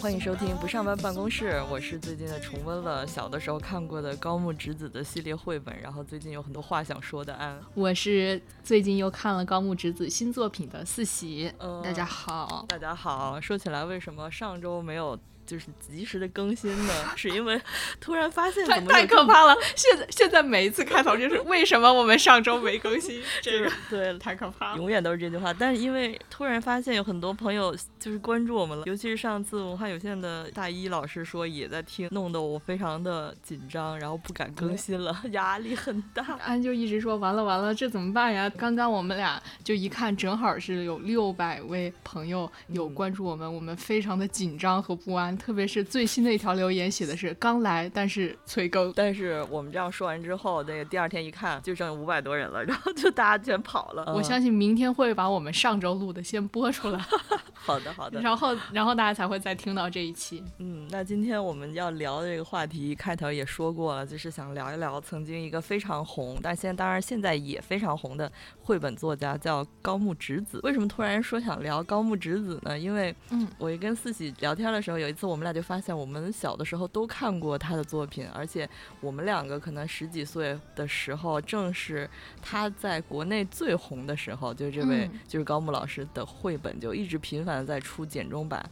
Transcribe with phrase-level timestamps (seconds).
[0.00, 7.60] 欢迎收听不上班办公室，我是最近的重温了小的时候看过的高木直子的系列绘本，然后最近有很多话想说的安。
[7.74, 13.40] 我是最近又看了高木直子新作品的四喜，大家好，大家好。
[13.40, 15.18] 说起来，为什么上周没有？
[15.48, 17.58] 就是及时的更新呢， 是因为
[17.98, 19.56] 突然发现太太可怕了。
[19.74, 23.22] 现在现在每一次开头就是 为什么我们上周没更新？
[23.40, 25.50] 这个对，太可怕了，永远都是这句话。
[25.54, 36.22] 但是因为突然发现有很多朋友就是关注我们了，尤其是上次文化有限的大一老师说也在听，弄得我非常的紧张，然后不敢更新了， 压力很大。
[36.44, 38.50] 安就一直说完了完了，这怎么办呀？
[38.50, 45.37] 刚刚我们俩就一看，正好是有六百位朋友有关注我们，我们非常的紧张和不安。
[45.38, 48.92] 特别是最新的一条留言写的是刚来，但是催更。
[48.94, 54.12] 但是我们这样说完之后，那个第二天一看，就剩五百多人了， 然后就大家全跑了。
[54.14, 56.98] 我相信明天会把我们上周录的先播出来。
[57.54, 58.20] 好的，好的。
[58.20, 60.42] 然后，然后大家才会再听到这一期。
[60.58, 68.30] 嗯，那今天我们要聊的这个话题，开头也说过了，就是想聊一聊曾经一个非常红，但现在当然现在也非常红的
[68.68, 70.60] 绘本作家叫高木直子。
[70.62, 72.78] 为什么突然说想聊高木直子呢？
[72.78, 78.68] 因为，嗯，我一跟四喜聊天的时候，有一次我们俩就发现，我们小的时候都看过他的作品，而且
[79.00, 82.06] 我们两个可能十几岁的时候，正是
[82.42, 87.64] 他在国内最红的时候，就是这位就是高木老师的绘本就一直频繁。
[87.64, 88.70] 在出简中版，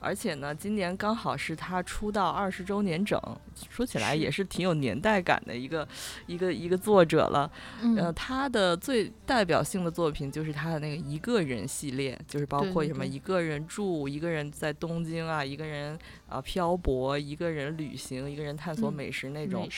[0.00, 3.20] 而且呢，今年刚好是他出道二十周年整，
[3.68, 5.86] 说起来也是挺有年代感的一个
[6.26, 7.50] 一个一个作者了。
[7.96, 19.68] 呃，他的最代表性的作品就是他的那个一个人系列，就是包括什么一个人住、一个人在东京啊、一个人啊漂泊、一个人旅行、一个人探索美食那种，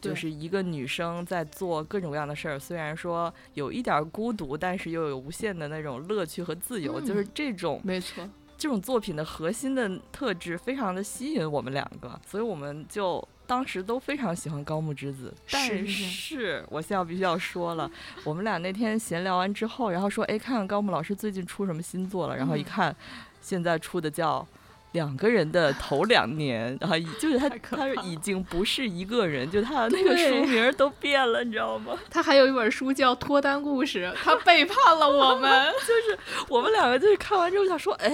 [0.00, 2.58] 就是一个女生在做各种各样的事儿。
[2.58, 8.28] 虽然说有一点孤独，但是又有无限的那种乐趣和自由，就是这种没错。
[8.60, 15.32] 这种作品的核心的特质非常的吸引我们两个，所以我们就当时都非常喜欢高木之子。
[15.50, 17.90] 但是我现在必须要说了，
[18.22, 22.36] 我们俩那天闲聊完之后，然后说，哎，看看高木老师最近出什么新作了。
[22.36, 22.94] 然后一看，
[23.40, 24.40] 现在出的叫
[24.92, 31.98] 《两个人的头两年》，然后就是他他已经不是一个人，就他的那个书名都变了，你知道吗？
[32.10, 35.72] 他还有一本书叫《脱单故事》，他背叛了我们。
[35.80, 36.18] 就是
[36.50, 38.12] 我们两个就是看完之后想说，哎。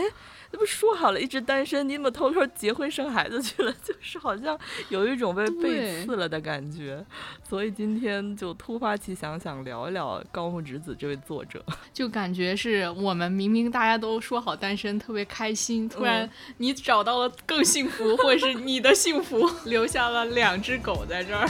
[0.53, 3.73] 这不说好了一直单身，你怎么偷偷结婚生孩子去了？
[3.83, 4.59] 就是好像
[4.89, 7.05] 有一种被背刺了的感觉，
[7.49, 11.65] 所以今天就突发奇想，想聊一聊高木直子这位作者。
[11.93, 21.49] 就感觉是我们明明大家都说好单身，特别开心，突然你找到了更幸福，或者是你的幸福 留下了两只狗在这儿。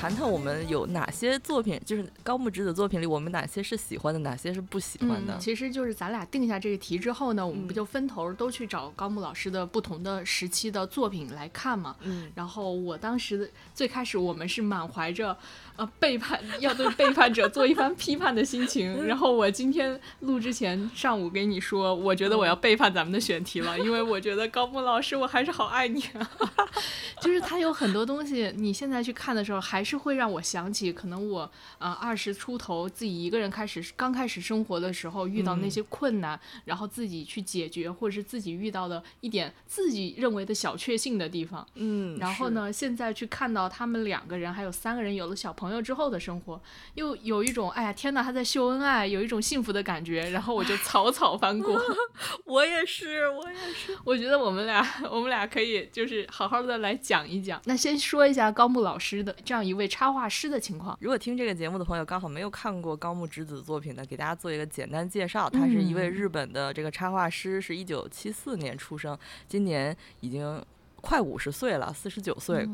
[0.00, 5.36] 谈谈我们有哪些作品，就是高木直子作品里，我们哪些是喜欢的，哪些是不喜欢的？
[5.36, 11.94] 其实就是咱俩定下这个题之后呢，我们不就分头都去找高木老师的不同的时期的作品来看嘛。
[12.00, 12.32] 嗯。
[12.34, 15.36] 然后我当时最开始我们是满怀着
[15.80, 19.00] 呃背叛，要对背叛者做一番批判的心情。
[19.06, 26.30] 然后我今天录之前上午给你说，我觉得我要背叛咱们的选题了，因为我觉得高木老师我还是好爱你啊。
[27.22, 30.00] 就是他有很多东西，你现在去看的时候还是。
[30.00, 41.66] 会让我想起，可能我啊二十出头自己一个人开始刚开始生活的时候遇到那些困难，然后自己去解决，或者是自己遇到的一点自己认为的小确幸的地方。
[41.74, 46.58] 嗯，然后呢，现在去看到他们两个人还有三个人有了小朋友之后的生活，
[46.94, 50.30] 又有一种哎呀天哪，他在秀恩爱，有一种幸福的感觉。
[50.30, 51.78] 然后我就草草翻过。
[52.46, 53.94] 我也是，我也是。
[54.04, 57.60] 我觉得我们俩我们俩可以就是好好的来讲一讲。
[57.66, 59.90] 那先说一下高木老师的这样一位。
[59.90, 65.50] 插画师的情况，如果听这个节目的朋友刚好没有看过高木直子作品呢，给大家做一个简单介绍。
[65.50, 70.64] 他是一位日本的这个插画师，是一九七四年出生，今年已经
[71.00, 72.64] 快五十岁了，四十九岁。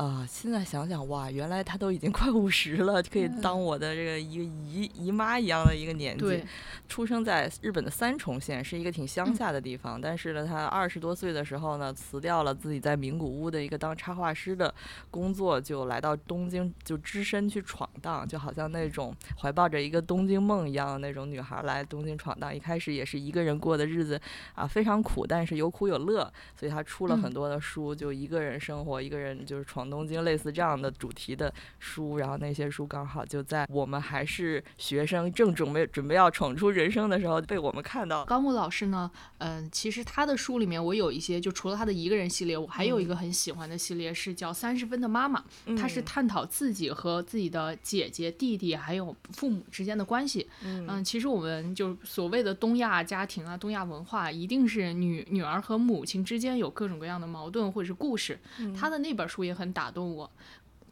[0.00, 6.42] 啊，现在想想哇，原来她都已经快五十了，可以当我的这个一个姨姨妈一样的一个年纪。
[6.88, 10.00] 出生在日本的三重县，是一个挺乡下的地方。
[10.00, 14.74] 但是呢，她二十多岁的时候呢，辞掉了自己在名古屋的一个当插画师的
[15.10, 22.56] 工作，就来到东京，就只身去闯荡，就好像那种怀抱着一个东京梦一样的那种女孩来东京闯荡。
[22.56, 24.18] 一开始也是一个人过的日子
[24.54, 26.32] 啊，非常苦，但是有苦有乐。
[26.58, 29.89] 所以她出了很多的书，就一个人生活，一个人就是闯。
[29.90, 38.24] 东京类似这样的主题的书，然后那些书刚好就在我们还是学生，正准备准备要闯出人生的时候被我们看到。
[38.24, 45.42] 高木老师呢，嗯，其实他的书里面我有一些，就除了他的一个人系列，我还有一个很喜欢的系列是叫《三十分的妈妈》，
[45.76, 50.46] 他是探讨自己和自己的姐姐、弟弟还有父母之间的关系。
[50.62, 58.38] 嗯，其实我们就所谓的东亚家庭啊，东亚文化一定是女女儿和母亲之间有各种各样的矛盾或者是故事。
[58.76, 60.28] 他的那本书也很打动我。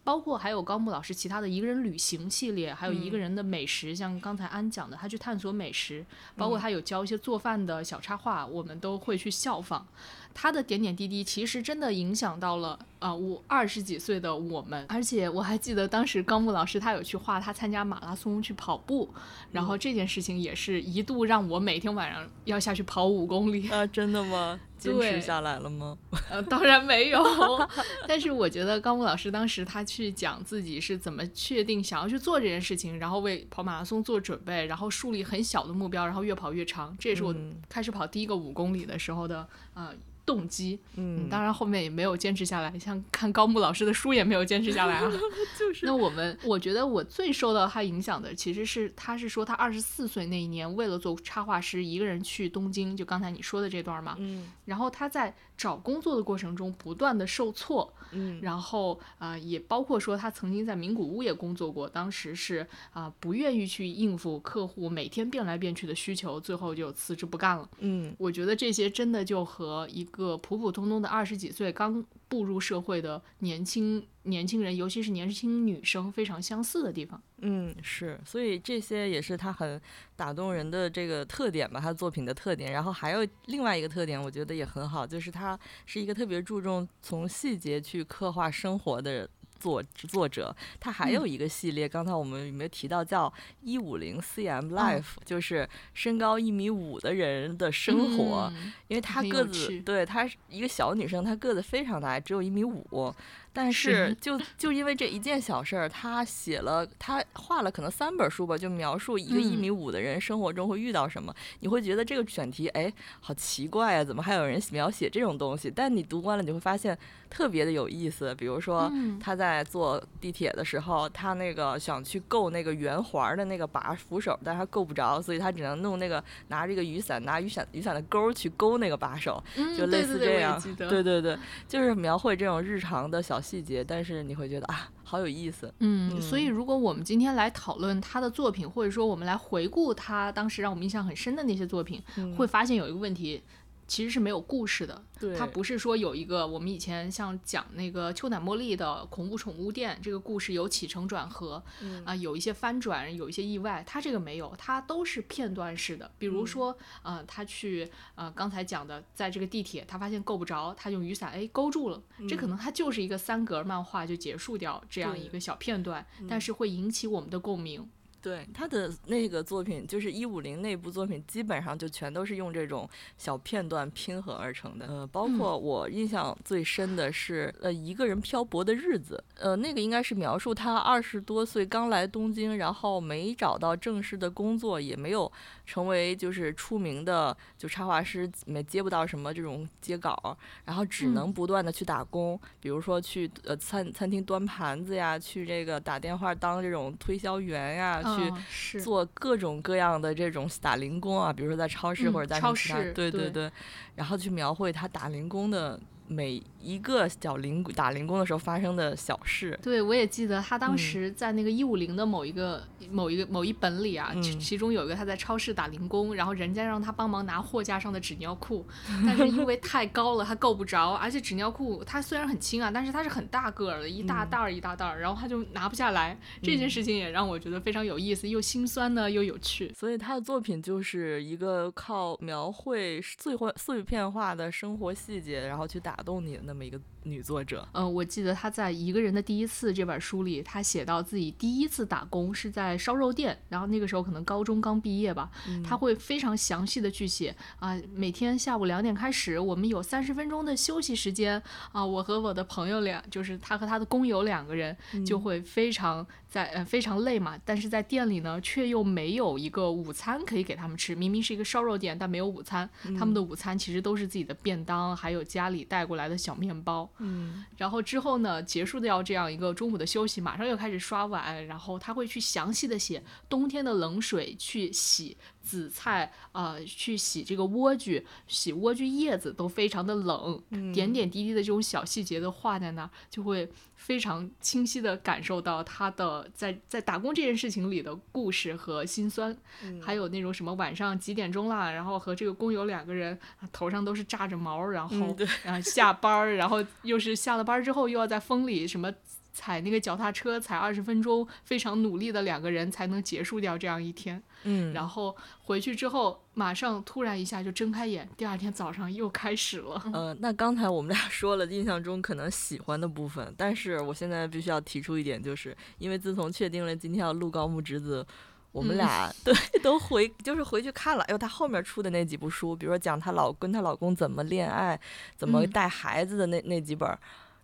[0.05, 6.03] 包括还有高木老师其他的一个人旅行系列，还有一个人的美食，像刚才安讲的，他去探索美食，
[6.35, 9.87] 包括他有教一些做饭的小插画，我们都会去效仿。
[10.33, 14.87] 他的点点滴滴其实真的影响到了啊，我二十几岁的我们。
[14.89, 19.11] 而且我还记得当时高木老师他有去画他参加马拉松去跑步，
[19.53, 23.87] 然后这件事情也是一度让我每天晚上要下去跑五公里啊！
[23.87, 24.59] 真的吗？
[24.79, 25.99] 坚持下来了吗？
[26.31, 27.23] 呃，当然没有。
[28.07, 36.97] 但是我觉得高木老师当时他去讲自己是怎么确定想要去做这件事情，然后为跑马拉松做准备，然后树立很小的目标，然后越跑越长。
[36.99, 37.35] 这也是我
[37.69, 39.93] 开始跑第一个五公里的时候的呃
[40.29, 45.11] 动机，嗯，当然后面也没有坚持下来，像看高木老师的书也没有坚持下来啊。
[45.59, 45.87] 就是。
[45.87, 54.17] 那我们，我觉得我最受到他影响的，其实是他是说他二十四岁那一年，为了做插画师，一个人去东京，就刚才你说的这段嘛。
[54.19, 54.53] 嗯。
[54.67, 67.69] 然后他在找工作的过程中不断的受挫，嗯，然后啊，也包括说他曾经在名古屋也工作过，当时是啊不愿意去应付客户每天变来变去的需求，最后就辞职不干了。
[67.79, 77.21] 嗯，我觉得这些真的就和一个普普通通的二十几岁刚步入社会的年轻年轻人，尤其是年轻女生非常相似的地方。
[77.39, 79.81] 嗯，是，所以这些也是他很
[80.15, 82.73] 打动人的这个特点吧，他作品的特点。
[82.73, 89.29] 然后还有另外一个特点，我觉得也很好，就是他是一个特别注重从细节去刻画生活的人。
[89.59, 93.33] 作作者，他还有一个系列，刚才我们有没有提到叫
[93.63, 98.53] 一五零 cm life，就是身高一米五的人的生活，
[98.89, 103.15] 因为他个子，对，她是一个小女生，她个子非常大，只有一米五。
[103.53, 111.35] 但是就就因为这一件小事儿，他写了他画了可能三本书吧，就描述一个一米五的人生活中会遇到什么。
[111.61, 115.69] 你会觉得这个选题哎，好奇怪啊，怎么还有人描写这种东西？
[115.75, 116.97] 但你读完了，你会发现
[117.29, 118.33] 特别的有意思。
[118.37, 129.43] 比如说他在坐地铁的时候，他那个想去够那个圆环的那个把扶手，但是他够不着，所以他只能弄那个拿这个雨伞，拿雨伞雨伞的钩去勾那个把手，
[129.77, 130.63] 就类似这样。
[130.77, 131.37] 对对对，
[131.67, 133.38] 就是描绘这种日常的小。
[133.41, 135.73] 细节，但是你会觉得啊，好有意思。
[135.79, 142.03] 嗯，所以如果我们今天来讨论他的作品，或者说我们来回顾他当时让我们印象很深的那些作品，
[142.37, 143.43] 会发现有一个问题。
[143.89, 145.03] 其实是没有故事的，
[145.37, 151.63] 它不是说有一个我们以前像讲那个秋乃茉莉的恐怖宠物店这个故事有起承转合，
[152.05, 156.09] 啊有一些翻转，有一些意外，它这个没有，它都是片段式的。
[156.19, 167.89] 比如说，呃，他去呃刚才讲的，在这个地铁，他发现够不着，他用雨伞哎勾住了，这可能它就是一个三格漫画就结束掉这样一个小片段，但是会引起我们的共鸣。
[168.21, 174.87] 对他的那个作品，就是一五零那部作品，基本上就全都是用这种小片段拼合而成的。
[174.87, 179.23] 呃，包括我印象最深的是，呃，一个人漂泊的日子。
[179.39, 185.31] 呃，那个应该是描述他二十多岁刚来东京，然后没找到正式的工作，也没有
[185.65, 198.03] 成为就是出名的就插画师，没接不到什么这种接稿，然后只能不断的去打工，比如说去呃餐餐厅端盘子呀，去这个打电话当这种推销员呀。
[198.17, 203.51] 去做各种各样的这种打零工啊，比如说在超市或者在超市，对对对，
[203.95, 205.79] 然后去描绘他打零工的。
[206.11, 218.67] 每一个小零打零工的时候发生的小事，对我也记得他当时在那个一五零的某一个某一个某一本里啊，其其中有一个他在超市打零工，然后人家让他帮忙拿货架上的纸尿裤，
[219.05, 226.19] 但是因为 太高了他够不着，而且纸尿裤它虽然很轻啊，但是它是很大个儿的，一大袋儿一大袋儿，然后他就拿不下来。
[226.43, 229.73] 这件事情也让我觉得非常有意思，又心酸呢又有趣。
[229.75, 235.99] 所以他的作品就是一个靠描绘碎碎碎片化的生活细节，然后去打。
[235.99, 245.31] 打动你的那么一个女作者，嗯，我记得她在《一个人的第一次》这本书里，她写到自己第一次打工是在烧肉店，然后那个时候可能高中刚毕业吧，
[245.65, 254.77] 她会非常详细的去写啊，每天下午两点开始，我们有三十分钟的休息时间啊，我和我的朋友俩，就是她和她的工友两个人
[255.07, 256.07] 就会非常。
[256.29, 260.95] 在呃非常累嘛，但是在店里呢，却又没有一个午餐可以给他们吃。
[260.95, 262.69] 明明是一个烧肉店，但没有午餐。
[262.99, 266.88] 他们的午餐其实都是自己的便当，还有家里带过来的小面包。
[266.99, 280.43] 嗯，然后之后呢，结束掉这样一个中午的休息，马上又开始刷碗，然后他会去详细的写冬天的冷水去洗紫菜，呃，去洗这个莴苣，洗莴苣叶子都非常的冷，
[280.73, 283.49] 点点滴滴的这种小细节都画在那儿，就会。
[283.79, 289.35] 非常清晰的感受到他的在在打工这件事情里的故事和心酸，
[289.81, 293.19] 还有那种什么晚上几点钟啦，然后和这个工友两个人
[293.51, 298.93] 头上都是炸着毛，然后然后下班儿，然后又是下了班之后又要在风里什么。
[299.31, 304.21] 踩那个脚踏车踩二十分钟，非常努力的两个人才能结束掉这样一天。
[304.45, 309.83] 嗯，然后回去之后，马上突然一下就睁开眼，第二天早上又开始了。
[309.93, 318.07] 呃，那刚才我们俩 说了印象中可能喜欢的部分，但是我现在必须要提出一点，就是因为自从确定了今天要录高木直子，
[318.53, 324.79] 我们俩对 都回就是回去看了，哎呦，她后面出的那几部书，比如说讲她老跟她老公怎么恋爱、
[325.17, 326.89] 怎么带孩子的那那几本。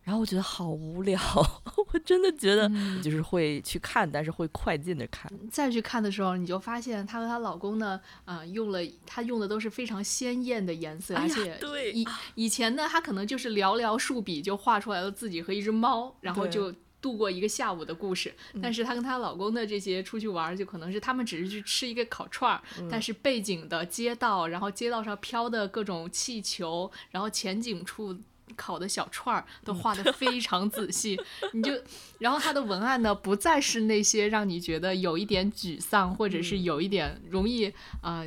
[0.05, 1.19] 然后我觉得好无聊，
[1.93, 2.71] 我真的觉得
[3.03, 5.33] 就是会去看，但是会快进的看。
[5.51, 11.59] 再去看的时候，你就发现她和她老公呢，啊，用了她用的都是非常鲜艳的颜色，而且
[11.95, 16.71] 以以前呢，她可能就是寥寥数笔就画出来了自己和一只猫，然后就
[17.01, 18.35] 度过一个下午的故事。
[18.63, 28.15] 但是她跟她老公的这些出去玩，就可能是他们只是去吃一个烤串儿，但是背景的街道，然后街道上飘的各种气球，然后前景处。
[28.57, 31.21] 烤的小串儿都画的 非常仔细，
[31.53, 31.73] 你就，
[32.19, 38.25] 然后它的文案呢，不再是那些让你觉得有一点沮丧，或者是有一点容易啊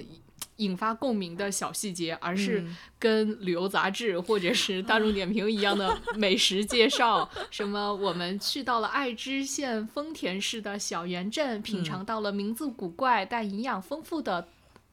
[0.58, 2.66] 引发共鸣的小细节，而是
[2.98, 14.48] 跟旅游杂志或者是大众点评一样的 美食介绍，什么我们去到了爱知县丰田市的小园镇，品尝到了名字古怪但营养丰富的。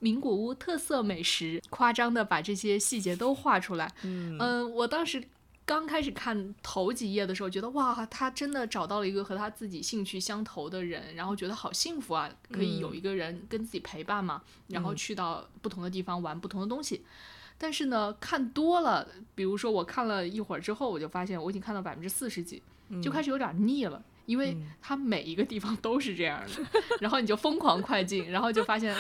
[0.04, 3.90] 名古屋特色美食，夸张的把这些细节都画出来。
[4.02, 5.24] 嗯，我当时
[5.64, 17.02] 刚开始看头几页的时候，觉得哇，他真的找到了一个和他自己兴趣相投的人，然后觉得好幸福啊，可以有一个人跟自己陪伴嘛，然后去到不同的地方玩不同的东西。
[17.56, 22.62] 但是呢，看多了，比如说我看了一会儿之后，我就发现我已经看到百分之四十几，
[23.02, 24.04] 就开始有点腻了。
[24.26, 28.94] 因为它每一个地方都是这样的， 然后你就疯狂快进，然后就发现，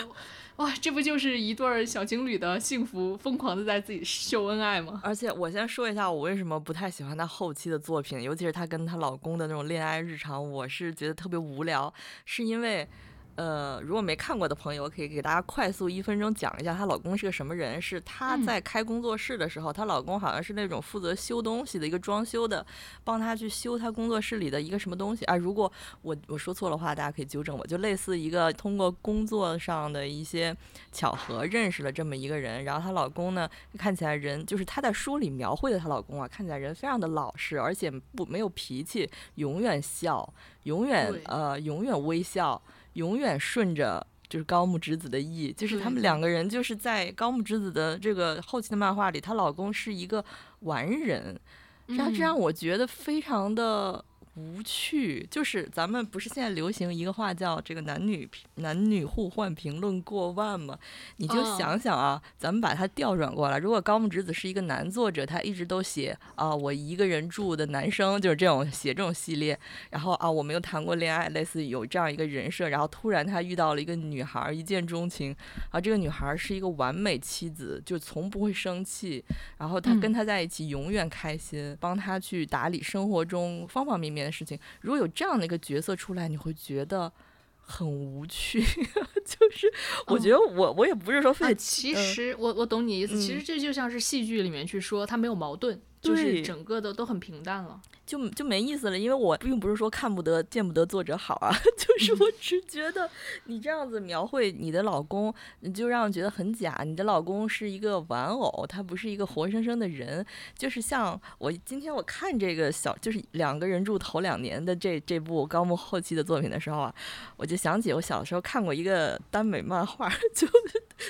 [0.56, 5.00] 哇，这不就是一对小情侣的幸福，疯狂的在自己秀恩爱吗？
[5.02, 11.92] 而且我先说一下，我为什么不太喜欢她后期的作品，尤其是她跟她老公的那种恋爱日常，我是觉得特别无聊，
[12.24, 12.88] 是因为。
[13.36, 17.82] 呃，如果没看过的朋友，可以给大家快速一分钟讲一下她老公是个什么人。
[17.82, 22.64] 是她在开工作室的时候，她老公好像是那种负责修东西的一个装修的，
[23.02, 25.36] 帮她去修她工作室里的一个什么东西啊。
[25.36, 25.70] 如果
[26.02, 27.66] 我我说错的话，大家可以纠正我。
[27.66, 30.56] 就类似一个通过工作上的一些
[30.92, 42.62] 巧合认识了这么一个人，然后她老公呢看起来人就是她在书里描绘的她老公啊，看起来人非常的老实，而且不没有脾气，永远笑，永远呃永远微笑。
[42.94, 50.24] 永远顺着就是高木直子的意，就是他们两个人就是在高木直子的这个后期的漫画里，她老公是一个
[50.60, 51.38] 完人，
[51.86, 54.04] 然后这让我觉得非常的。
[54.36, 60.76] 无趣，就是咱们不是现在流行一个话叫这个男女男女互换评论过万吗？
[61.18, 69.56] 你就想想啊，咱们把它调转过来，如果高木直子是一个男作者，他一直都写啊，我一个人住的男生就是这种写这种系列，
[69.90, 75.32] 然后啊，我没有谈过恋爱，类似有这样一个人设，然后突然他遇到了一个女孩，一见钟情，
[75.70, 79.24] 啊，这个女孩是一个完美妻子，就从不会生气，
[79.58, 84.23] 然后他跟他在一起永远开心，帮他去打理生活中方方面面。
[84.24, 87.12] 的事情，如果有这样的一个角色出来，你会觉得
[87.56, 88.62] 很无趣。
[89.24, 89.72] 就是
[90.06, 93.18] 我觉得我我也不是说非，其实我我懂你意思。
[93.18, 97.80] 其实这就像是戏剧里面去说，他没有矛盾，就是整个的都很平淡了。
[98.06, 103.08] 就就没意思了，因为我并不是说看不得、见不得作者好啊， 就是我只觉得
[103.46, 106.82] 你这样子描绘你的老公，你就让我觉得很假。
[106.84, 110.24] 你的老公是一个玩偶，他不是一个活生生的人。
[110.54, 116.94] 就是像我今天我看这个小，就是两个人住头两年的这这部高木后期的作品的时候啊，
[117.38, 120.46] 我就想起我小时候看过一个耽美漫画， 就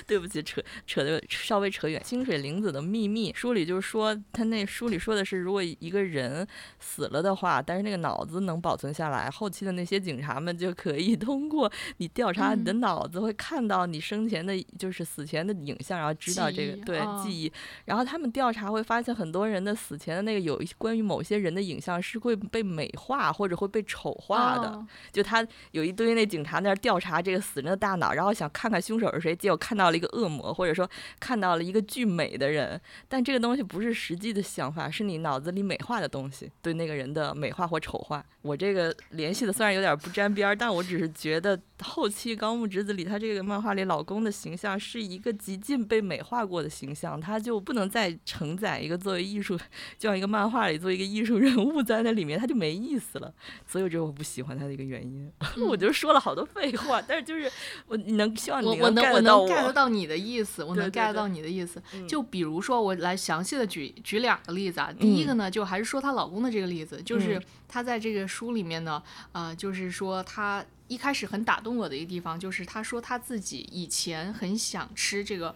[0.07, 6.47] 对不起，扯扯的稍微扯远，《清水玲子的秘密》书里就是说，他那书里说的是，如果一个人。
[6.79, 9.29] 死了的话，但是那个脑子能保存下来。
[9.29, 17.51] 后期的那些警察们就可以 通过你调查你的脑子，会看到你生前的，就是死前的影像，然后知道这个对记忆。
[17.85, 24.85] 然后他们调查会发现，很多人的死前的那个有关于某些人的影像是会被美化或者会被丑化的。
[25.11, 30.89] 就他有一堆那警察在那调查这个死人的大脑，然后想看看凶手是谁，结果看到了一个恶魔，或者说
[31.19, 32.79] 看到了一个巨美的人。
[33.07, 38.23] 但这个东西不是实际的想法，是你脑子里美化的东西，对那个人的美化或丑化。
[38.41, 49.57] 我这个联系的虽然有点不沾边儿，但我只是觉得后期高木直子里他这个漫画里老公的形象是一个极尽被美化过的形象，他就不能再承载一个作为艺术，
[49.97, 53.33] 就像一个漫画里做一个艺术人物在那里面，他就没意思了。
[53.65, 55.31] 所以我觉得我不喜欢他的一个原因。
[55.67, 57.51] 我就说了好多废话，但是就是
[57.87, 61.81] 我你能希望你能 get 我到能 get 到你的意思，我能 get 到你的意思。
[61.93, 64.91] 嗯就比如说，我来详细的举举两个例子啊。
[64.91, 75.55] 第一个呢，就还是说她老公的这个例子，就是她在这个书里面呢，呃，就是说她一开始很打动我的一个地方，就是她说她自己以前很想吃这个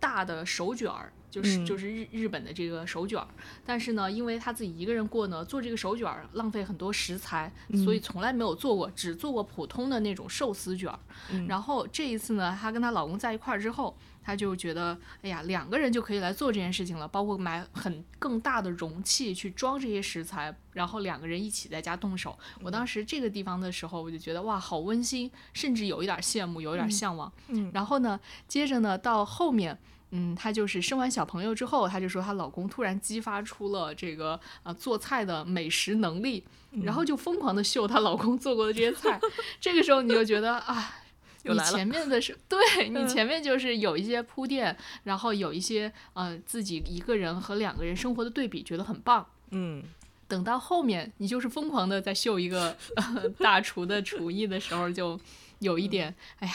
[0.00, 1.12] 大的手卷儿。
[1.28, 3.28] 就是嗯就是日日本的这个手卷儿，
[3.62, 7.52] 但是呢，因为她自己一个人过呢，做这个手卷儿浪费很多食材，
[7.84, 10.98] 所以从来没有做过，只做过普通的那种寿司卷儿。
[11.46, 13.94] 然后这一次呢，她跟她老公在一块儿之后，
[14.26, 22.36] 她就觉得，哎呀，两个人就可以来做这件事情了，包括买很更大的容器去装这些食材，然后两个人一起在家动手。
[22.60, 27.32] 我当时这个地方的时候，我就觉得哇，好温馨，甚至有一点羡慕，有一点向往。
[27.46, 28.18] 嗯然后呢，
[28.48, 29.78] 接着呢，到后面。
[30.10, 36.44] 嗯，她就是生完小朋友之后，她就说她老公突然激发出了这个呃做菜的美食能力，
[36.84, 39.20] 然后就疯狂的秀她老公做过的这些菜。
[39.60, 41.05] 这个时候你就觉得啊，你
[41.46, 49.26] 又来了前面的是 对你前面就是有一些铺垫，然后有一些呃自己一个人和两个人生活的对比，觉得很棒。
[49.50, 49.82] 嗯，
[50.28, 55.18] 等到后面你就是疯狂的在秀一个、 呃、大厨的厨艺的时候，就
[55.60, 56.54] 有一点哎呀。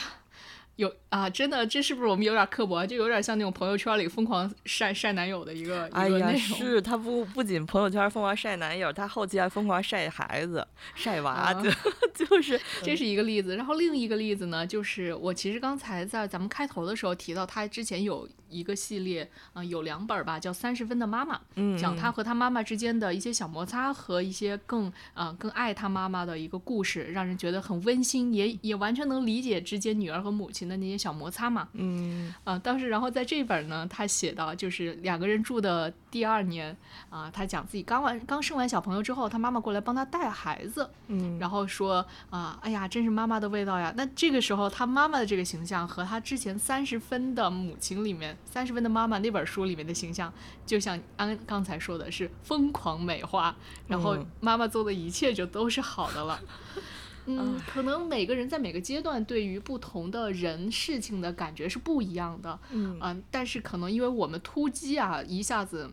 [0.78, 2.86] 有啊，真的，这是不是我们有点刻薄？
[2.88, 6.58] 就有点像那种朋友圈里疯狂晒晒男友的一个、哎呀，一个内容。
[6.58, 11.54] 是他不不仅朋友圈疯狂晒男友，他后期还疯狂晒孩子、晒娃，啊
[12.16, 31.70] 就就是这是一个例子，然后另一个例子呢，就是我其实刚才在咱们开头的时候提到，他之前有一个系列，嗯、有两本儿吧，叫《三十分的妈妈》，嗯讲她和她妈妈之间的一些小摩擦和一些更呃更爱她妈妈的一个故事，让人觉得很温馨，也也完全能理解之间女儿和母亲的那些小摩擦嘛。
[31.74, 36.75] 嗯啊，当时然后在这本呢，他写到就是两个人住的第二年
[37.10, 43.94] 啊，他讲自己刚完刚生完小朋友之后，他妈妈过来帮他带孩子，嗯然后说啊，哎呀，真是妈妈的味道呀。
[43.96, 50.32] 那这个时候，他妈妈的这个形象和他之前三十分的母亲里面，三十分的妈妈那本书里面的形象，
[50.65, 53.56] 就像安刚才说的是疯狂美化，
[53.88, 56.39] 然后嗯妈妈做的一切就都是好的了。
[56.76, 56.84] 嗯，
[57.67, 62.97] 可能每个人在每个阶段对于不同的人事情的感觉是不一样的，嗯。
[63.01, 65.89] 嗯，但是可能因为我们突击啊，一下子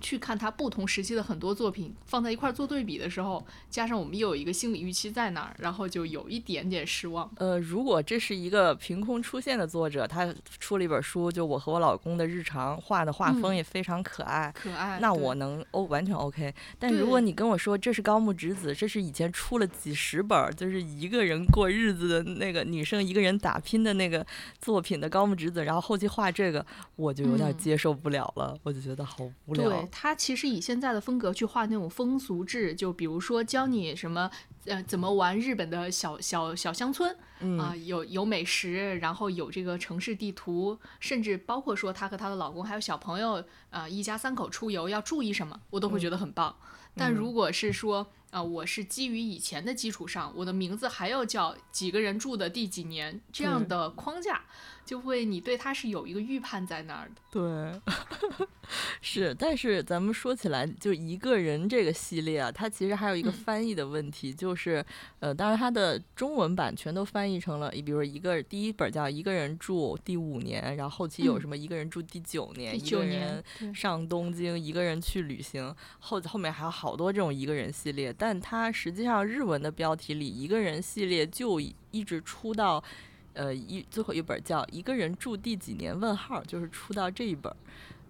[0.00, 7.30] 去看他不同时期的很多作品放在一块儿做对比的时候，加上我们又有一个心理预期在那儿，然后就有一点点失望。
[7.36, 14.52] 呃，如果这是一个凭空出现的作者，他出了一本书，就我和我老公的日常，画的画风嗯也非常可爱。
[14.56, 16.52] 可爱，那我能哦，完全 OK。
[16.78, 24.26] 但如果你跟我说这是高木直子，这是以前出了几十本儿，就是一个人过日子的那个女生一个人打拼的那个
[24.58, 26.64] 作品的高木直子，然后后期画这个，
[26.96, 29.68] 我就有点嗯接受不了了，我就觉得好无聊。
[29.68, 34.30] 对他其实以现在的风格去画那种风俗志，就比如说教你什么
[34.64, 43.36] 呃怎么玩日本的小小小乡村嗯啊、有有美食，然后有这个城市地图，甚至包括说她和她的老公还有小朋友
[43.70, 46.54] 啊、呃一家三口出游要注意什么，我都会觉得很棒。
[46.94, 54.42] 但如果是说啊、我是基于以前的基础上，我的名字还要叫几个人住的第几年这样的框架，
[54.90, 57.22] 就会你对他是有一个预判在那儿的。
[57.30, 57.80] 对，
[59.00, 64.84] 是，但是咱们说起来，就一个人这个系列啊，它其实还有一个嗯翻译的问题，就是，
[65.20, 82.82] 呃，当然它的中文版全都翻译成了，比如说一个第一本叫《一个人住第五年》，然后后期有嗯什么一个人住第九年，第一个人上东京，一个人去旅行，后后面还有好多这种一个人系列，但它实际上日文的标题里，一个人系列就一一直出到。
[83.32, 85.98] 呃，一最后一本叫《一个人住第几年？
[85.98, 87.54] 问号》，就是出到这一本。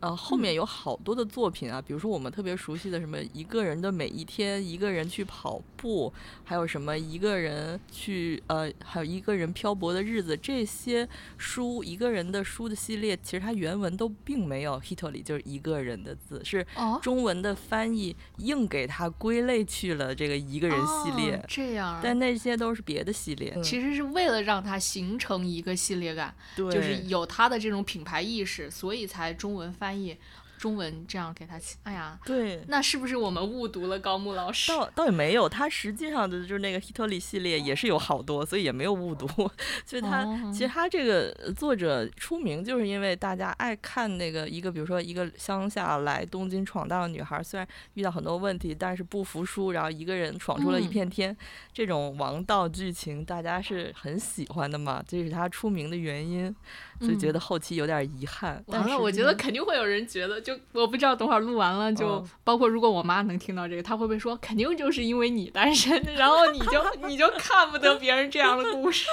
[0.00, 0.56] 呃，后面嗯。
[0.60, 6.12] 有好多的作品啊，比如说我们特别熟悉的什么一个人的每一天，一个人去跑步，
[6.44, 23.60] 还有什么一个人去呃，还有一个人漂泊的日子，这些书一个人的书的系列，其实它原文都并没有 hito 里就是一个人的字，是哦，中文的翻译硬给它归类去了这个一个人系列，哦、这样啊，但那些都是别的系列。
[23.62, 23.80] 其。
[23.80, 30.16] 实是为了让它形成一个系列感，对，就是有它的这种品牌意识，所以才中文翻译。
[30.60, 31.78] 中文这样给他起。
[31.84, 34.70] 哎呀，对，那是不是我们误读了高木老师？
[34.70, 39.26] 倒倒也没有，他实际上的就是那个 Hitoli 系列也是有好多，所以也没有误读。
[39.86, 40.22] 所以他
[40.52, 51.34] 其实他这个作者出名，就是因为大家爱看那个一个，比如说一个乡下来东京闯荡的女孩，虽然遇到很多问题，但是不服输，然后一个人闯出了一片天，
[51.72, 56.54] 这种王道剧情大家是很喜欢的嘛，这是他出名的原因。
[57.00, 58.62] 就觉得后期有点遗憾。
[58.66, 69.06] 完了，我觉得肯定会有人觉得，就我不知道等会儿录完了，就包括如果我妈能听到这个，她会不会说，肯定就是因为你单身， 然后你就 你就看不得别人这样的故事。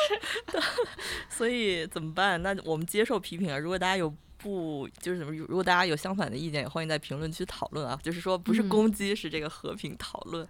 [1.29, 2.41] 所以怎么办？
[2.41, 3.57] 那我们接受批评啊。
[3.57, 7.97] 如果大家有不就是怎么，如果大家有相反的意见，也欢迎在评论区讨论啊。
[8.03, 10.47] 就是说，不是攻击，是这个和平讨论。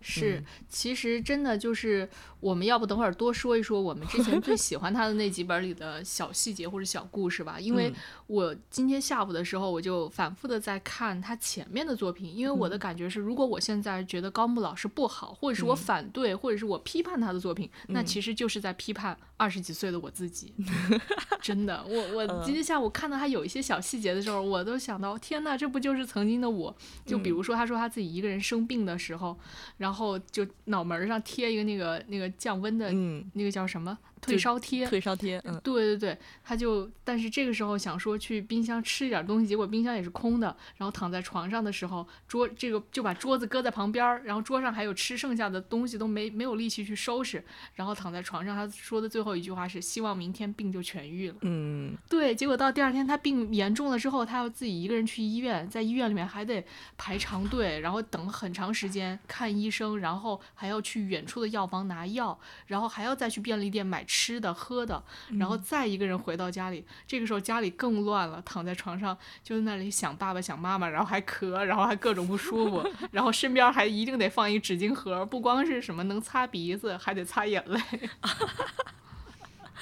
[0.00, 2.08] 是，其实真的就是。
[2.40, 7.92] 我们要不等会儿多说一说我们之前最喜欢他的那几本里的小细节或者小故事吧，因为
[8.26, 20.52] 我今天下午的时候我就反复的在看他前面的作品，因为我的感觉是，如果我现在觉得高木老师不好，或者是我反对，或者是我批判他的作品，那其实就是在批判二十几岁的我自己。
[21.40, 26.74] 真的，我我今天下午看到他有一些小细节的时候，我都想到，天呐，这不就是曾经的我？
[27.06, 29.38] 就比如说他说他自己一个人生病的时候，
[29.78, 32.30] 然后就脑门上贴一个那个那个。
[32.40, 32.90] 降温的
[33.34, 33.98] 那个叫什么？
[34.20, 40.54] 退烧贴，退烧贴，嗯，对对对，他就，但是这个时候想说去冰箱吃一点东西，结果冰箱也是空的。
[40.76, 47.42] 然后躺在床上的时候，桌这个就把桌子搁在旁边，然后桌上还有吃剩下的东西，都没没有力气去收拾。
[47.74, 51.36] 然后躺在床上，他说的最后一句话是希望明天病就痊愈了。
[51.40, 52.34] 嗯，对。
[52.34, 56.62] 结果到第二天他病严重了之后，他要自己一个人去医院，在医院里面还得
[56.98, 64.04] 排长队，然后等很长时间看医生，然后还要去远处的药房拿药，然后还要再去便利店买。
[64.12, 65.00] 吃的喝的，
[65.38, 77.80] 然后再一个人回到家里，这个时候家里更乱了，躺在床上就在那里想爸爸想妈妈，然后还咳，然后还各种不舒服， 然后身边还一定得放一纸巾盒，不光是什么能擦鼻子，还得擦眼泪。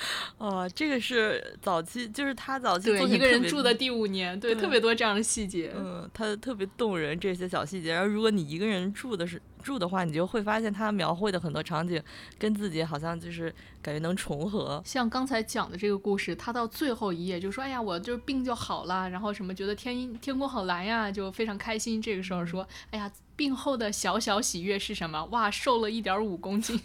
[0.39, 7.93] 哦，这个是早期，就是他早期对一个人住的第五年，对特别多这样的细节，嗯，他特别动人这些小细节。
[7.93, 12.03] 然后如果你一个人住的是住的话，你就会发现他描绘的很多场景
[12.39, 14.83] 跟自己好像就是感觉能重合。
[14.85, 25.25] 像刚才讲的这个故事，他到最后一页就说：“哎呀，我就是病就好了，然后什么觉得天天空好蓝呀，就非常开心。”这个时候说：“哎呀。”病后的小小喜悦是什么？
[25.27, 26.79] 哇，瘦了一点五公斤。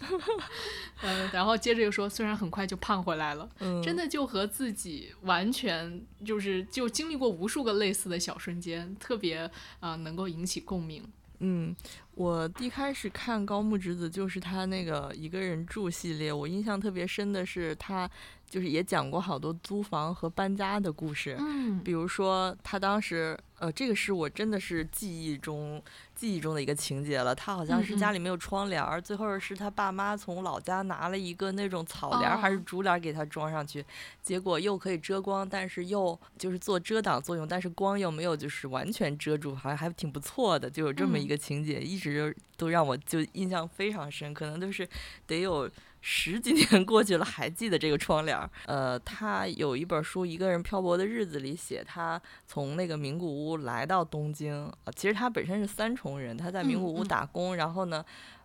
[1.02, 3.48] 嗯，然后接着又说，虽然很快就胖回来了，
[3.82, 11.04] 真的就和自己完全就是就经历过无数个类似的小瞬间，特别啊能够引起共鸣。
[11.40, 11.74] 嗯，
[12.14, 18.08] 我一开始看高木直子就是他那个一个人住系列，我印象特别深的是他。
[18.48, 25.82] 就是也讲过好多租房和搬家的故事，嗯，比如说他当时，呃，这个是我真的是记忆中
[26.14, 27.34] 记忆中的一个情节了。
[27.34, 33.84] 他好像是家里没有窗帘，最后是他爸妈从老家拿了一个那种草帘还是竹帘给他装上去，
[34.22, 44.88] 结果又可以遮光，但是又就是做遮挡作用，但是光又没有就是完全遮住，好像还挺不错的，就有这么一个情节，一直都让我就印象非常深，可能都是
[45.26, 45.68] 得有。
[46.06, 48.48] 十几年过去了，还记得这个窗帘儿。
[48.66, 54.70] 呃，他有一本书《一个人漂泊的日子》里写，他从那个名古屋来到东京。
[54.94, 58.04] 其实他本身是三重人，他在名古屋打工，然后呢，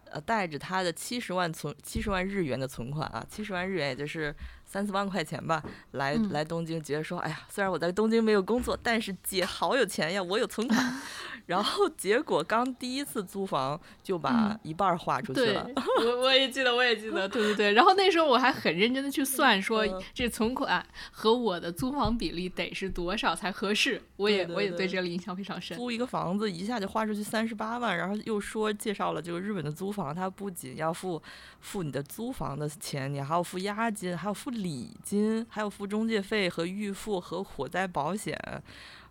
[0.10, 4.34] 呃，带着他的七十万存七十万日元的存款啊，七十万日元也就是
[4.70, 11.02] 三四万块钱吧，来来东京，觉得说，哎呀，虽然我在东京没有工作，但是姐好有钱呀，我有存款。
[11.48, 15.68] 然后结果刚第一次租房就把一半花出去了。
[16.00, 17.74] 我我也记得，我也记得，对对对。
[17.74, 24.00] 然后那时候我还很认真的去算，说这存款和我的租房比例得是多少才合适。
[24.18, 25.76] 我也我也对这个印象非常深。
[25.76, 31.20] 租一个房子一下就花出去三十八万，然后又说介绍了这个日本的租房，它不仅要付
[31.62, 38.38] 付你的租房的钱，你还要付押金，还要付礼金，还要付中介费和预付和火灾保险，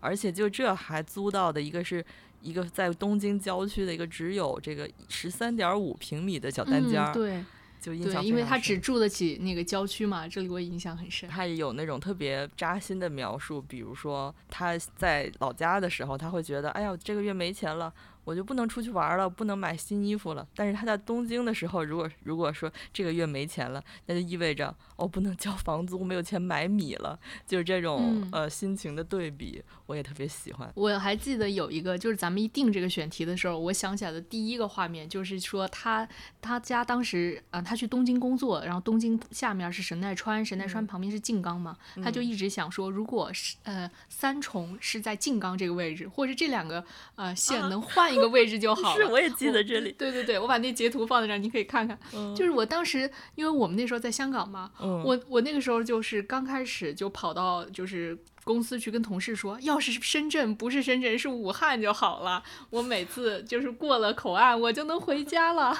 [0.00, 2.04] 而且就这还租到的一个是。
[2.40, 7.44] 一个在东京郊区的一个只有这个十三点五平米的小单间儿，对，
[7.80, 11.28] 就印象因为他只住得起那个郊区嘛，这里我印象很深。
[11.28, 17.92] 他也有那种特别扎心的描述，比如说他在老家的时候，他会觉得，哎呀，这个月没钱了。
[18.28, 20.46] 我就不能出去玩了，不能买新衣服了。
[20.54, 30.70] 但是他在东京的时候，如果如果说这个月没钱了，那就意味着我不能交房租，没有钱买米了，就是这种呃心情的对比，我也特别喜欢。
[30.74, 36.06] 我还记得有一个，就是咱们一定这个选题的时候，我想起来的第一个画面就是说他
[36.42, 48.96] 他家当时啊，他去东京工作，然后东京下面是神奈川，神奈川旁边是静冈嘛，他就一直想说，如果是呃三重是在静冈这个位置，或者这两个呃线能换一个位置就好了。
[48.96, 49.92] 是，我也记得这里。
[49.92, 51.98] 对对对，我把那截图放在这儿，你可以看看。
[52.34, 58.18] 就是我当时，因为我们那时候在香港嘛，我我那个时候就是刚开始就跑到就是。
[58.48, 62.42] 公司去跟同事说，要是深圳不是深圳是武汉就好了。
[62.70, 65.78] 我每次就是过了口岸，我就能回家了。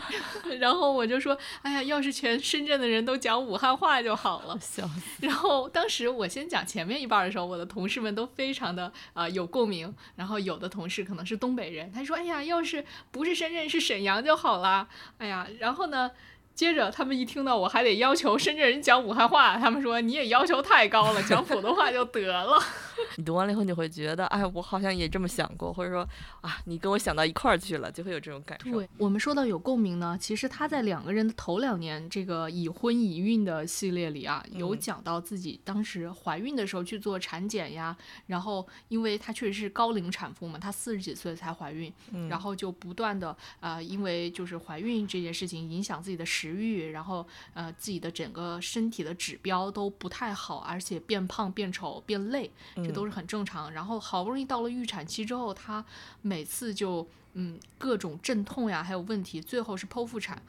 [0.58, 4.58] 然后我就说，哎呀，要是全深圳的人都讲武汉话就好了。
[4.58, 5.26] 笑死。
[5.26, 9.94] 然后当时我先讲前面一半的时候，我的同事们都非常的啊有共鸣。
[10.14, 14.88] 然后有的同事可能是东北人，他说，哎呀，要是不是深圳是沈阳就好了。
[15.18, 16.10] 哎呀，然后呢？
[16.56, 22.58] 接着他们一听到我还得要求深圳人讲武汉话，他们说你也要求太高了，讲普通话就得了。
[23.16, 26.08] 你读完了以后，你会觉得，哎，我好像也这么想过，或者说，
[26.40, 28.70] 啊，你跟我想到一块儿去了，就会有这种感受。
[28.70, 37.94] 对我们说到有共鸣呢，其实他在两个人的头两年这个已婚已孕的系列里啊，有讲到自己当时怀孕的时候去做产检呀，
[38.28, 41.92] 然后因为她确实是高龄产妇嘛，她四十几岁才怀孕，
[42.30, 46.46] 然后就不断的呃，因为就是怀孕这件事情影响自己的食。
[46.46, 52.48] 食欲，然后呃，自己的整个身体的指标都不太好，而且变胖、变丑、变累，
[52.86, 53.72] 这都是很正常。
[53.72, 55.84] 然后好不容易到了预产期之后，她
[56.22, 60.40] 每次就嗯各种阵痛呀，还有问题，最后是剖腹产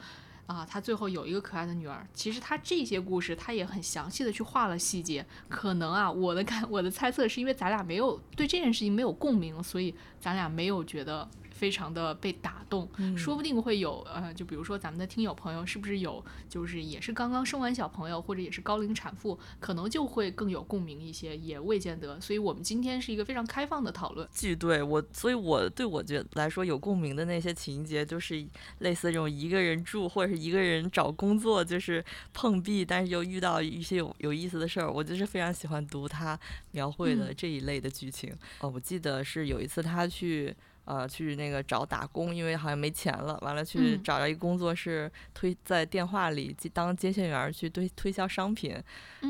[0.46, 0.64] 啊。
[0.64, 2.06] 她最后有一个可爱的女儿。
[2.14, 5.26] 其实她这些故事，她也很详细的去画了细节。
[5.48, 11.28] 可能啊，我的感我的猜测是因为咱俩没有对这件事情没有共鸣，所以咱俩没有觉得。
[11.58, 22.20] 非常的被打动，说不定会有呃，就比如说咱们的听友朋友，是不是有就是也是刚刚生完小朋友，或者也是高龄产妇，可能就会更有共鸣一些，也未见得。
[22.20, 24.28] 所以我们今天是一个非常开放的讨论。
[24.30, 28.46] 巨对我，所以我对我觉得来说有共鸣的那些情节，就是
[28.78, 36.38] 类似这种一个人住或者是一个人找工作，就是碰壁，但是又遇到一些有有意思的事儿，我就是非常喜欢读他
[36.70, 38.32] 描绘的这一类的剧情。
[38.60, 40.54] 哦，我记得是有一次他去。
[40.88, 48.74] 呃，去那个找打工，因为好像没钱了，完了去找着一个工作是推在电话里当接线员去推推销商品，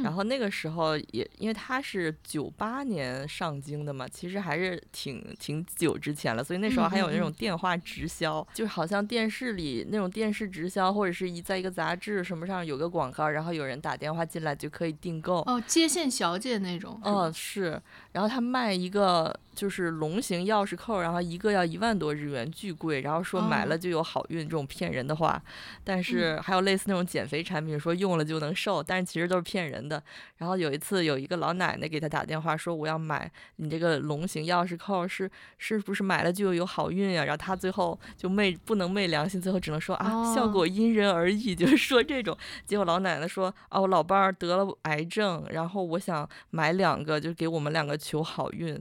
[0.04, 19.36] 然后那个时候也因为他是九八年上京的嘛，其实还是挺挺久之前了，所以那时候还有那种电话直销，就是好像电视里那种电视直销，或者是一在一个杂志什么上有个广告，然后有人打电话进来就可以订购哦，接线小姐那种，哦是，然后他卖一个。
[19.58, 23.00] 就是龙形钥匙扣，然后一个要一万多日元，巨贵。
[23.00, 25.42] 然后说买了就有好运，这种骗人的话。
[25.82, 30.00] 但是还有类似那种减肥产品，说用了就能瘦，但是其实都是骗人的。
[30.36, 42.38] 然后有一次有一个老奶奶给他打电话说：“我要买你这个龙形钥匙扣，是是不是买了就有好运呀？”然后他最后就昧不能昧良心，最后只能说啊，效果因人而异， 就是说这种。
[42.64, 48.80] 结果老奶奶说：“哦，我老伴儿得了癌症，然后我想买两个，就给我们两个求好运。”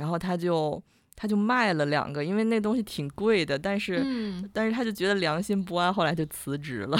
[0.00, 0.82] 然后他就
[1.14, 4.02] 他就卖了两个，因为那东西挺贵的，但是
[4.54, 6.98] 但是他就觉得良心不安，后来就辞职了。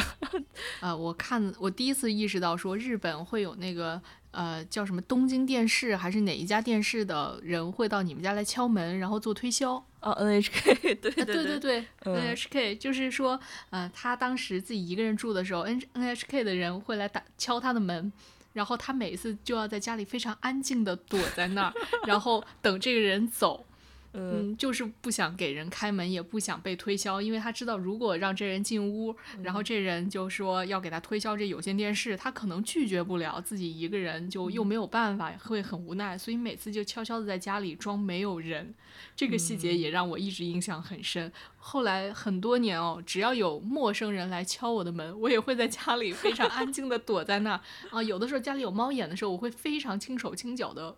[0.80, 3.98] 啊， 我看我第一次意识到说日本会有那个
[4.32, 9.82] 呃叫什么东京电视还是哪一家电视的人会到你们家来敲门，然后做推销。
[10.00, 13.38] 哦，NHK， 对对对对对，NHK 就是说，
[13.70, 18.12] 呃，他当时自己一个人住的时候，N NHK 的人会来打敲他的门。
[18.52, 21.74] 然后他每次就要在家里非常安静的躲在那儿，
[22.06, 23.64] 然后等这个人走。
[24.12, 38.74] 嗯，就是不想给人开门，也不想被推销，因为他知道如果让这人进屋，然后这人就说要给他推销这有线电视，他可能拒绝不了，自己一个人就又没有办法，会很无奈，所以每次就悄悄的在家里装没有人。
[39.14, 41.32] 这个细节也让我一直印象很深。
[41.56, 48.02] 后来很多年哦，只要有陌生人来敲我的门，我也会在家里非常安静的躲在那儿啊。
[48.02, 50.96] 有的时候家里有猫眼的时候，我会非常轻手轻脚的。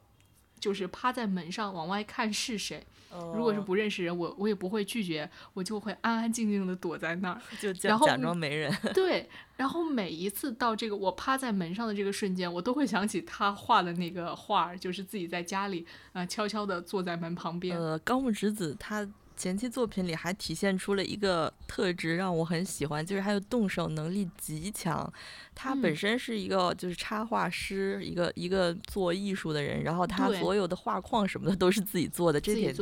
[0.62, 2.86] 就是趴在门上往外看是谁，
[3.34, 8.72] 如果是不认识人，我我也不会拒绝，我就会安安静静的躲在那儿， 就假假装没人。
[8.94, 17.76] 对，然后每一次到这个我趴在门上的这个瞬间，我都会想起他画的那个画，就是自己在家里啊悄悄的坐在门旁边。
[17.76, 19.04] 呃，高木直子他
[19.36, 25.12] 前期作品里还体现出了一个特质，让我很喜欢，就是他的动手能力极强。
[25.54, 32.74] 他本身是一个就是插画师，一个一个做艺术的人，然后他所有的画框什么的都是自己做的，这点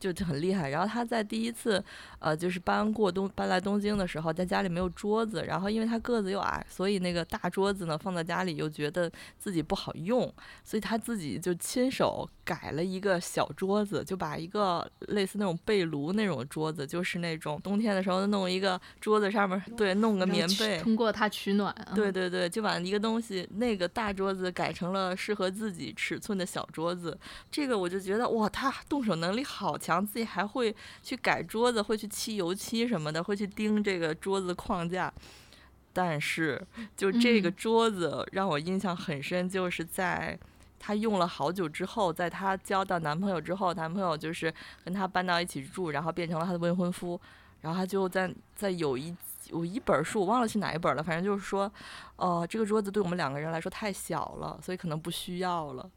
[0.00, 0.70] 就就很厉害。
[0.70, 1.82] 然后他在第一次
[2.18, 10.32] 呃就是搬过东搬来东京的时候，在家里没有桌子，然后因为他个子又矮，所以那个大桌子呢放在家里又觉得自己不好用，
[10.64, 21.74] 所以他自己就亲手改了一个小桌子，就把一个类似那种被炉那种桌子，就是那种冬天的时候弄一个桌子上面对弄个棉被，通过它取暖。
[21.98, 27.18] 对对对，就把一个东西那个大桌子改成了适合自己尺寸的小桌子。
[27.50, 35.12] 这个我就觉得哇，他动手能力好强，自己还会去改桌子，会去漆油漆什么的，会去钉这个桌子框架。
[35.92, 36.64] 但是
[36.96, 40.38] 就这个桌子让我印象很深，就是在
[40.78, 44.52] 她用了好久之后，在她交到男朋友之后，男朋友就是
[44.84, 47.20] 跟她搬到一起住，然后变成了她的未婚夫，
[47.60, 49.14] 然后她就在在有一。
[49.48, 51.70] 有一本书，我忘了是哪一本了，反正就是说，
[52.16, 55.90] 呃，这个桌子对我们两个人来说太小了，所以可能不需要了。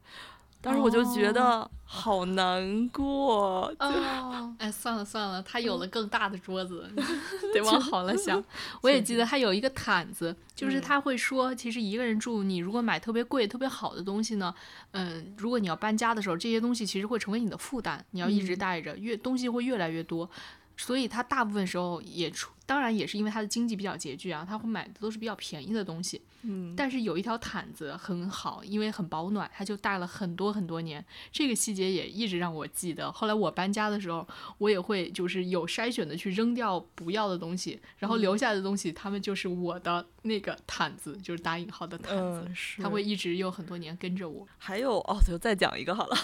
[0.63, 3.73] 当时我就觉得好难过。
[3.79, 6.87] 哦， 哎，算了算了，他有了更大的桌子，
[7.51, 8.43] 得往好了想。
[8.81, 14.53] 我也记得他有一个毯子，就是他会说，其实一个人住，你如果买特别贵、特别好的东西呢，
[14.91, 20.29] 嗯，如果你要搬家的时候，这些东西其实会成为你的负担，你要一直带着，越东西会越来越多。
[20.77, 22.51] 所以他大部分时候也出。
[22.65, 26.21] 当然也是因为他的经济比较拮据啊，他会买的都是比较便宜的东西。
[26.43, 31.03] 嗯，但是有一条毯子很好，因为很保暖，他就带了很多很多年。
[31.31, 33.11] 这个细节也一直让我记得。
[33.11, 42.47] 后来我搬家的时候，我也会就是有筛选的去扔掉不要的东西，然后留下的东西，他们就是我的那个毯子，就是打引号的毯子。
[42.81, 44.47] 他会一直有很多年跟着我。
[44.57, 46.17] 还有哦，就再讲一个好了。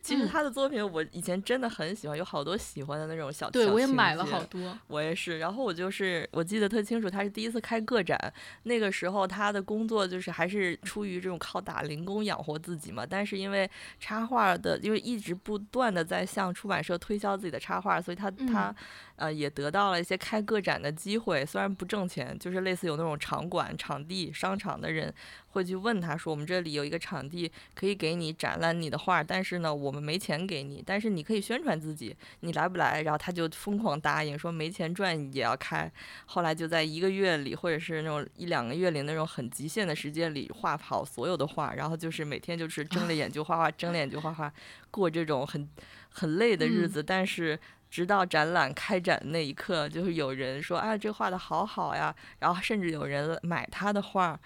[0.00, 3.50] 其实他的作品我以前真的很喜欢，有好多喜欢的那种小。
[3.50, 4.78] 对，我也买了好多。
[4.86, 8.18] 我也是，然后我就就是，我记得特清楚，他是第一次开个展，
[8.62, 13.04] 那个时候他的工作就是还是出于这种靠打零工养活自己嘛。
[13.04, 13.70] 但是因为
[14.00, 18.74] 插画的，因为一直不断的在向出版社推销自己的插画，所以他他
[19.16, 25.12] 呃也得到了一些开个展的机会，虽然不挣钱，就是类似有那种场馆、场地、商场的人。
[25.54, 35.88] 会去问他说：“我们这里有一个场地，可以给你展览你的画，但是呢，我们没钱给你，但是你可以宣传自己，你来不来？”然后他就疯狂答应，说没钱赚也要开。
[36.26, 44.52] 后来就在一个月里，或者是那种一两个月里那种很极限的时间里画好所有的画，然后就是每天就是睁着眼就画画，睁着眼就画画，
[44.90, 45.68] 过这种很
[46.08, 47.00] 很累的日子。
[47.00, 47.56] 但是
[47.94, 54.36] 直到展览开展那一刻，就是有人说：“啊，这画的好好呀！”然后甚至有人买他的画。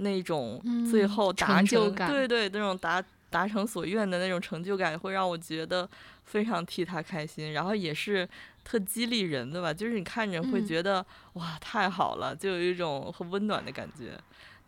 [0.00, 5.88] 那种最后达成，对对，那种达达成所愿的那种成就感，会让我觉得
[6.24, 8.28] 非常替他开心，然后也是
[8.62, 9.74] 特激励人的吧。
[9.74, 14.16] 就是你看着会觉得哇，太好了，就有一种很温暖的感觉。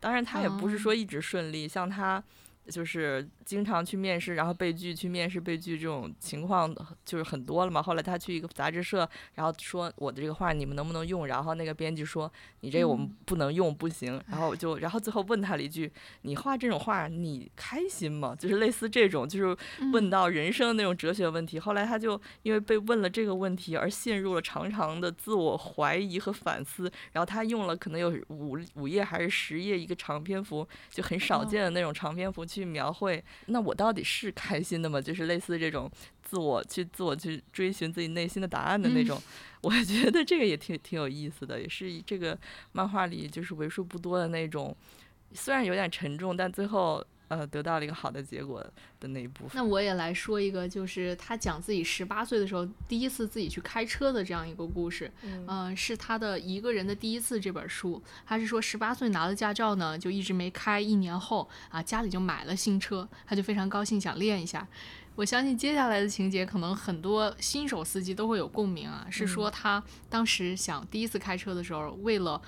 [0.01, 2.23] 当然，他也不是说一直顺利，像他。
[2.71, 6.73] 就是经常去面试，然后被拒，去面试被拒这种情况
[7.05, 7.83] 就是很多了嘛。
[7.83, 8.99] 后来他去一个杂志社，
[9.35, 11.27] 然后说我的这个画你们能不能用？
[11.27, 14.23] 然后那个编辑说你这个我们不能用，不行。
[14.29, 18.37] 然后就然后最后问他了一句：你画这种画你开心吗？
[18.39, 19.57] 就是类似这种，就是
[19.93, 21.59] 问到人生的那种哲学问题。
[21.59, 26.85] 后来他就因为被问了这个问题而陷入了长长的自我怀疑和反思。
[27.11, 32.61] 然后他用了可能有五五页还是十页一个长篇幅，就很少见的那种长篇幅去。
[32.61, 35.01] 去描绘，那我到底是开心的吗？
[35.01, 35.91] 就是类似这种
[36.23, 39.21] 自我去自我去追寻自己内心的答案的那种，
[39.61, 42.39] 我觉得这个也挺挺有意思的，也是这个
[42.73, 44.77] 漫画里就是为数不多的那种，
[45.33, 47.05] 虽然有点沉重，但最后。
[47.31, 48.61] 呃，得到了一个好的结果
[48.99, 49.53] 的那一部分。
[49.55, 55.09] 那我也来说一个，就是他讲自己十八岁的时候第一次自己去开车的这样一个故事。
[55.23, 58.03] 嗯，是他的一个人的第一次这本书。
[58.27, 64.67] 他是说十八岁拿了驾照呢，就一直没开，一年后啊，家里就买了新车，他就非常高兴想练一下。
[65.15, 72.43] 我相信接下来的情节可能很多新手司机都会有共鸣啊，是说他当时想第一次开车的时候，为了。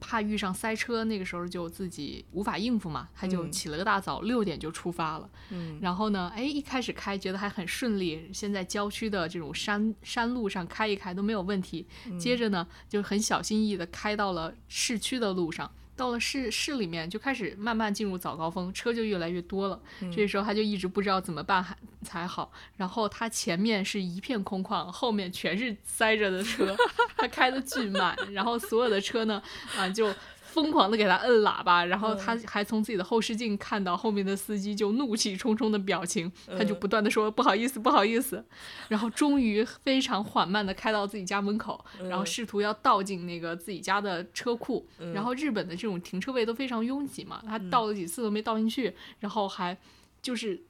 [0.00, 5.30] 怕遇上塞车，那个时候就自己无法应付嘛，他就起了个大早，六点就出发了。
[5.50, 11.86] 嗯，然后呢，哎，一开始开觉得还很顺利，先在郊区的这种山山路上开一开都没有问题。
[12.18, 15.70] 接着呢，就很小心翼翼的开到了市区的路上。
[16.00, 19.78] 到了市市里面，就开始慢慢进入早高峰，车就越来越多了。
[20.10, 22.50] 这时候他就一直不知道怎么办还才好。
[22.78, 26.74] 然后他前面是一片空旷，后面全是塞着的车，
[27.18, 28.16] 他开的巨慢。
[28.32, 29.42] 然后所有的车呢，
[29.76, 30.10] 啊，就
[30.50, 38.44] 疯狂的给他摁喇叭，然后他还从自己的后视镜看到后面的司机就怒气冲冲的表情，他就不断的说不好意思不好意思，
[38.88, 49.76] 然后终于非常缓慢的开到自己家门口，然后试图要倒进那个自己家的车库，然后日本的这种停车位都非常拥挤嘛，他倒了几次都没倒进去，然后还
[50.20, 50.60] 就是。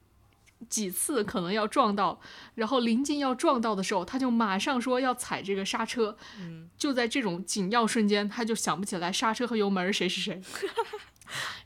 [0.69, 2.19] 几次可能要撞到，
[2.55, 6.17] 然后临近要撞到的时候，他就马上说要踩这个刹车。
[6.39, 10.41] 嗯，就在这种紧要瞬间，他就想不起来刹车和油门谁是谁。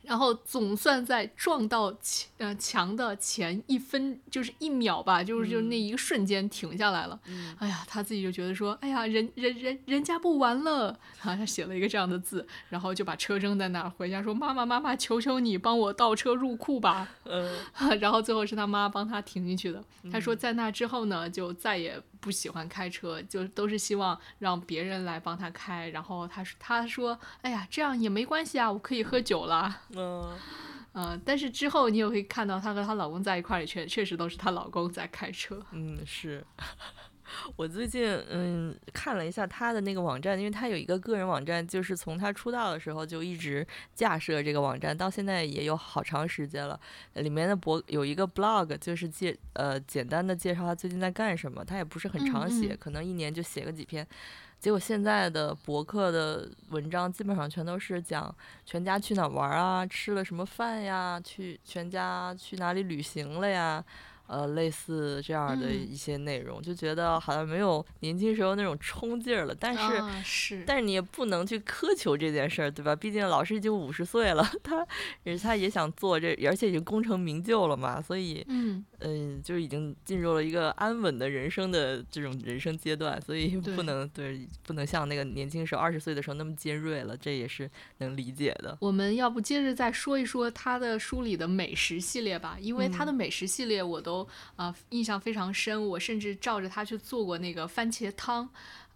[0.05, 7.19] 然后总算在撞到墙呃墙的前一分就是一秒吧，就是就那一个瞬间停下来了。
[7.59, 10.89] 哎呀，他自己就觉得说，哎呀，人人人人家不玩了
[11.21, 11.35] 啊！
[11.35, 17.07] 他写了一个这样的字，然后就把车扔在那儿，回家说妈妈妈妈，求求你帮我倒车入库吧。
[17.23, 17.57] 嗯，
[17.99, 19.83] 然后最后是他妈帮他停进去的。
[20.11, 25.89] 他说在那之后呢，就再也不喜欢开车，就都是希望让别人来帮他开。
[25.89, 29.81] 然后他说他说，哎呀，这样也没关系啊，我可以喝酒了。
[29.95, 30.37] 嗯，
[30.93, 35.61] 呃，但是之后你也会看到，她和她老公在一块儿，确确实都是她老公在开车。
[35.71, 36.45] 嗯，是
[37.55, 43.65] 我最近嗯看了一下她的那个网站，因为她有一个个人网站，就是从她出道的时候就一直
[43.95, 46.79] 架设这个网站，到现在也有好长时间了。
[47.15, 54.05] 里面的博有一个 blog，就是介呃简单的介绍她最近在干什么，她也不是很常写，可能一年就写个几篇。
[54.65, 58.35] 结果现在的博客的文章基本上全都是讲
[58.65, 63.85] 全家去哪玩啊，吃了什么饭呀，去全家去哪里旅行了呀。
[64.27, 69.53] 呃，类似这样的一些内容，就觉得好像没有年轻时候那种冲劲儿了。
[69.53, 72.95] 但是，是，但是你也不能去苛求这件事儿，对吧？
[72.95, 74.83] 毕竟老师已经五十岁了， 他，
[75.43, 88.75] 他也想做这，而且已经功成名就了嘛，所以，嗯，嗯，就是已经进入了一个安稳的人生的这种人生阶段，所以不能对，不能像那个年轻时候二十岁的时候那么尖锐了，这也是能理解的。
[88.81, 94.05] 我们要不接着再说一说他的书里的美食系列吧，因为他的美食系列我都。
[94.05, 94.25] 都
[94.55, 95.83] 啊，印象非常深。
[95.89, 98.47] 我甚至照着他去做过那个番茄汤，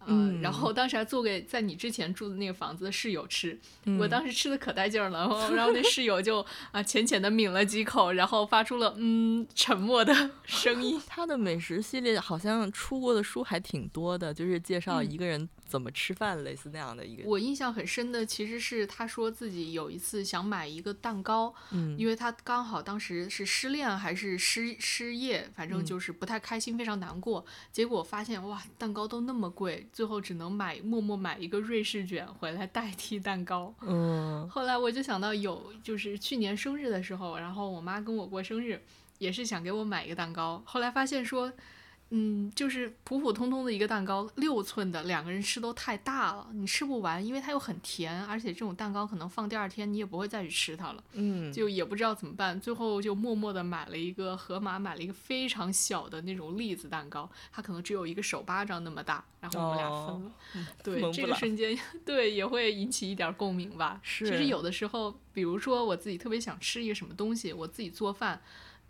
[0.06, 3.58] 嗯，然后当时还做给在你之前住的那个房子的室友吃。
[3.98, 5.20] 我当时吃的可带劲儿了，
[5.54, 11.00] 然后 那室友就啊浅浅的抿了几口，然后发出了嗯沉默的 声音。
[11.06, 15.48] 他的美食系列好像出过的书还挺多的，就是介绍一个人。
[15.70, 17.22] 怎么吃饭，类似那样的一个。
[17.28, 27.44] 我印象很深的其实是他说自己有一次想买一个蛋糕，嗯，因为他刚好当时是失恋还是失失业，反正就是不太开心，非常难过。
[27.70, 33.72] 结果发现哇，蛋糕都那么贵，最后只能买默默买一个瑞士卷回来代替蛋糕。
[33.82, 38.82] 嗯，后来我就想到有就是去年生日的时候，然后我妈跟我过生日，
[39.18, 41.52] 也是想给我买一个蛋糕，后来发现说。
[42.12, 51.04] 嗯，就是普普通通的一个蛋糕，六寸的，两个人吃都太大了，你吃不完，因为它又很甜，而且这种蛋糕可能放第二天你也不会再去吃它了。
[51.12, 60.32] 嗯，就也不知道怎么办，最后就默默的买了一个盒马，买了一个非常小的那种栗子蛋糕，它可能只有一个手巴掌那么大，然后我们俩分了。
[60.82, 64.00] 对，这个瞬间，对也会引起一点共鸣吧。
[64.02, 64.28] 是。
[64.28, 68.42] 其实有的时候，比如说我自己特别想吃一个什么东西，我自己做饭。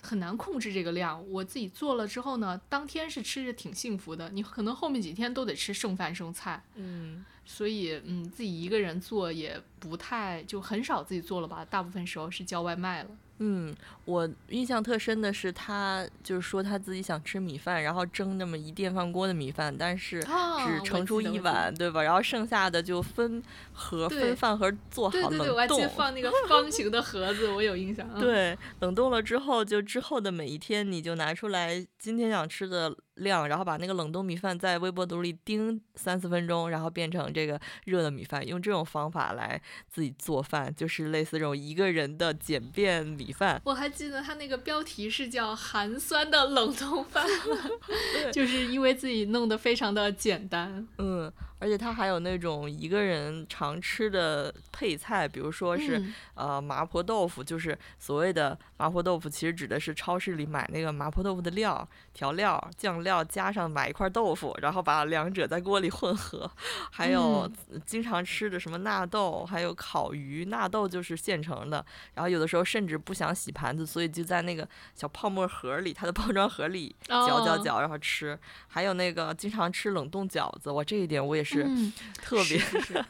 [0.02, 4.30] 很难控制这个量，我自己做了之后呢，当天是吃着挺幸福的。
[4.30, 13.10] 你可能后面几天都得吃剩饭剩菜，嗯，所以嗯，自己一个人做也不太，就很少自己做了吧，大部分时候是叫外卖了。
[13.42, 13.74] 嗯，
[14.04, 22.02] 我印象特深的是，他就是说他自己想吃米饭，然后蒸那么一电饭锅的米饭，但是只盛出一碗，对吧？
[22.02, 25.30] 然后剩下的就分盒分饭盒做好冷冻。
[25.30, 28.06] 对对对，我还记得放那个 方形的盒子，我有印象。
[28.20, 32.94] 对，冷冻了之后，就之后的每一天，你就拿出来今天想吃的。
[33.20, 43.60] 量，然后把那个冷冻米饭在微波炉里叮三四分钟，然后变成这个热的米饭，用这种方法来自己做饭，就是类似这种一个人的简便米饭。
[43.64, 47.26] 我还记得他那个标题是叫“寒酸的冷冻饭
[48.32, 50.86] ”，就是因为自己弄得非常的简单。
[50.98, 51.32] 嗯。
[51.60, 56.02] 而且它还有那种一个人常吃的配菜，比如说是
[56.34, 66.50] 呃麻婆豆腐，就是所谓的麻婆豆腐，其实指的是超市里买那个麻婆豆腐的料、调料、酱料，加上买一块豆腐，然后把两者在锅里混合。
[66.90, 67.46] 还有
[67.84, 71.84] 经常吃的什么纳豆，还有烤鱼，纳豆就是现成的。
[72.14, 78.38] 然后有的时候甚至不想洗盘子，所以就在那个小泡沫盒里，它的 包装盒里搅搅搅，然后吃。
[78.66, 81.49] 还有那个经常吃冷冻饺子，我这一点我也是。
[81.50, 82.58] 是特别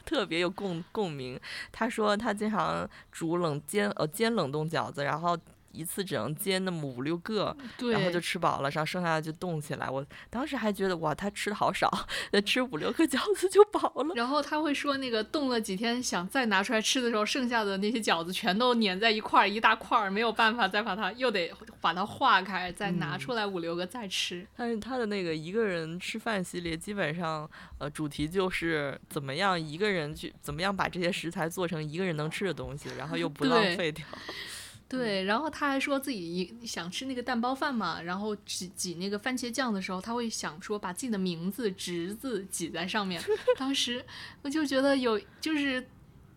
[0.04, 1.38] 特别有共共鸣。
[1.70, 5.38] 他说他经常煮冷煎呃煎冷冻饺子，然后
[5.72, 7.56] 一次只能煎那么五六个，
[7.92, 9.88] 然后就吃饱了，然后剩下的就冻起来。
[9.88, 11.88] 我当时还觉得哇，他吃的好少，
[12.44, 14.14] 吃五六个饺子就饱了。
[14.14, 24.46] 然后他会说那个冻了几天，想再拿出来吃的时候，剩下的那些饺子全都粘在一块儿，一大块儿，没有办法再把它又得把它化开，再拿出来五六个再吃。
[24.56, 27.48] 但是他的那个一个人吃饭系列，基本上
[27.78, 34.04] 呃主题就是怎么样一个人去怎么样把这些食材做成一个人能吃的东西，然后又不浪费掉。
[34.90, 43.22] 对，然后他还说自己想吃那个蛋包饭嘛，然后挤挤那个番茄酱的时候，他会想说把自己的名字“侄子”挤在上面。
[43.56, 44.04] 当时
[44.42, 45.86] 我就觉得有，就是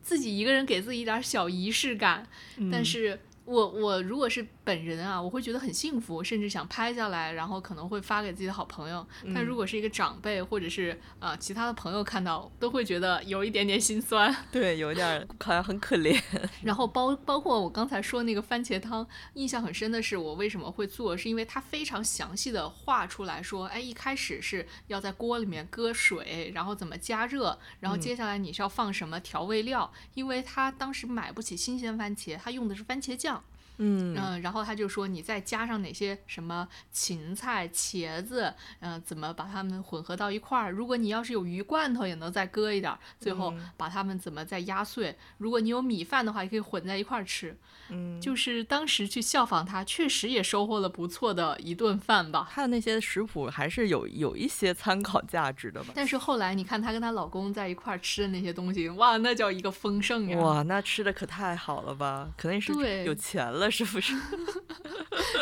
[0.01, 2.27] 自己一个人给自己一点小仪式感，
[2.71, 3.19] 但是。
[3.45, 9.05] 我我如果是本人啊，我会觉得很幸福，甚至想拍下来，然后可能会发给自己的好朋友。
[9.34, 14.34] 但如果是一个长辈或者是呃其他的朋友看到，都会觉得有一点点心酸。
[14.51, 16.22] 对，有一点好像很可怜。
[16.64, 33.43] 然后包包括我刚才说那个番茄汤，印象很深的是我为什么会做，是因为它非常详细的画出来说，哎，一开始是要在锅里面搁水，然后怎么加热，然后接下来你是要放什么调味料，因为他当时买不起新鲜番茄，他用的是番茄酱。
[33.78, 40.71] 嗯然后他就说你再加上哪些什么芹菜、茄子，嗯，怎么把它们混合到一块儿？
[40.71, 45.17] 如果你要是有鱼罐头，也能再搁一点，最后把它们怎么再压碎？
[45.38, 47.57] 如果你有米饭的话，也可以混在一块儿吃。
[47.89, 52.47] 嗯，就是当时去效仿他，确实也收获了不错的一顿饭吧。
[52.51, 55.91] 他的那些食谱还是有有一些参考价值的吧。
[55.95, 60.38] 但是后来你看她跟她老公在一块儿吃的那些东西，哇，那叫一个丰盛呀！
[60.39, 62.30] 哇，那吃的可太好了吧？
[62.38, 62.71] 肯定是
[63.03, 63.62] 有钱了。
[63.70, 64.14] 是不是？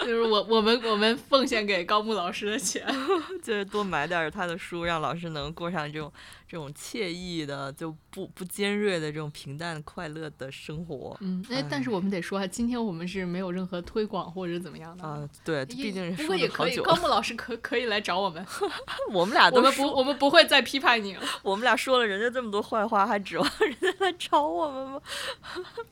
[0.02, 2.86] 就是我我们我们奉献给高木老师的钱，
[3.42, 6.12] 就是多买点他的书，让老师能过上这种
[6.48, 11.16] 这种惬意的，就不不尖锐的这种平淡快乐的生活。
[11.22, 15.28] 嗯，哎，但是我们得说啊，今天我们是没有任何推广或者怎么样的啊。
[15.46, 18.46] 对，毕竟不过也可以，高木老师可可以来找我们。
[19.14, 21.22] 我们俩我们不我们不会再批判你了。
[21.44, 25.02] 我们俩说了人家这么多坏话，还指望人家来找我们吗？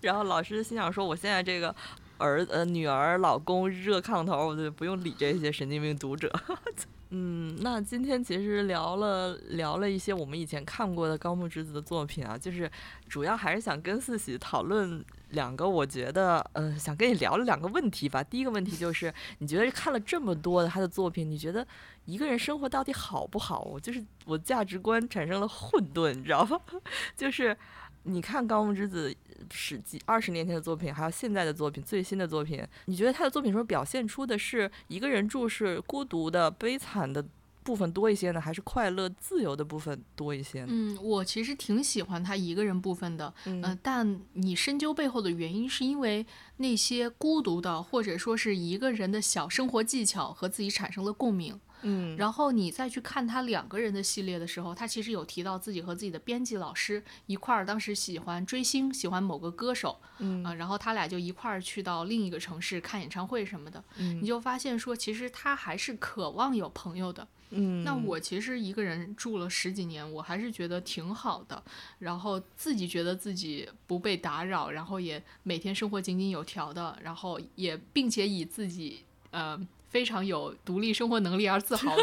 [0.01, 1.73] 然后老师心想说，我现在这个。
[2.19, 6.31] 儿呃女儿老公热炕头，我就不用理这些神经病读者。
[7.11, 12.69] 嗯，那今天其实聊了聊了一些我们以前看过的高木直子的作品啊，就是
[13.07, 18.23] 主要还是想跟四喜讨论两个，我觉得呃想跟你聊了两个问题吧。
[18.23, 21.65] 第一个问题就是，你觉得看了这么多的他的作品，你觉得
[22.05, 23.61] 一个人生活到底好不好？
[23.61, 26.61] 我就是我价值观产生了混沌，你知道吧？
[27.17, 27.57] 就是
[28.03, 29.15] 你看高木之子。
[29.51, 37.25] 十几二十年前的作品，还有现在的作品，最新的作品，你觉得他的作品中表现出的是一个人住是孤独的、悲惨的
[37.63, 40.65] 部分多一些呢，还是快乐、自由的部分多一些？
[40.67, 46.23] 嗯，我其实挺喜欢他一个人部分的，嗯，但你深究背后的原因，是因为
[46.57, 51.57] 那些孤独的，或者说是一个人的小生活技巧和自己产生了共鸣。
[51.81, 60.43] 嗯，然后你再去看他两个人的系列的时候，他其实有提到自己和自己的编辑老师一块儿，当时喜欢追星，喜欢某个歌手，嗯。
[60.43, 71.61] 啊，然后他俩就一块儿去到另一个城市看演唱会什么的，嗯，你就发现说，其实他还是渴望有朋友的，嗯，那我其实一个人住了十几年，我还是觉得挺好的，
[71.99, 79.59] 然后自己觉得自己不被打扰，然后也每天生活井井有条的，然后也并且以自己呃。
[79.89, 81.95] 非常有独立生活能力而自豪，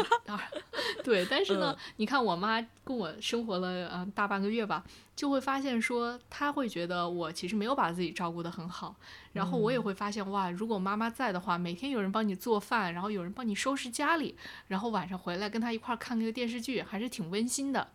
[1.03, 1.25] 对。
[1.29, 4.83] 但是呢，你看我妈跟我生活了嗯大半个月吧，
[5.15, 8.95] 就会发现说，她会觉得我其实没有把自己照顾得很好。
[9.33, 14.35] 然后我也会发现哇，如果妈妈在的话，每天有人帮你做饭，然后有人帮你收拾家里，
[14.67, 17.87] 然后晚上回来跟她一块儿看那个电视剧，还是挺温馨的。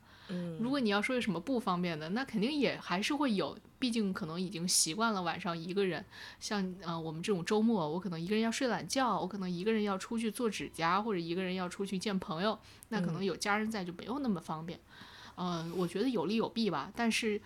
[0.58, 6.04] 如果你要说有什么不方便的，那肯定也还是会有，毕竟可能已经习惯了晚上一个人。
[6.38, 12.56] 像呃我们这种周末，我可能一个人要睡懒觉，我可能一个人要出去做指甲，或者一个人要出去见朋友，
[12.90, 14.78] 那可能有家人在就没有那么方便。
[15.34, 17.42] 嗯，我觉得有利有弊吧，但是。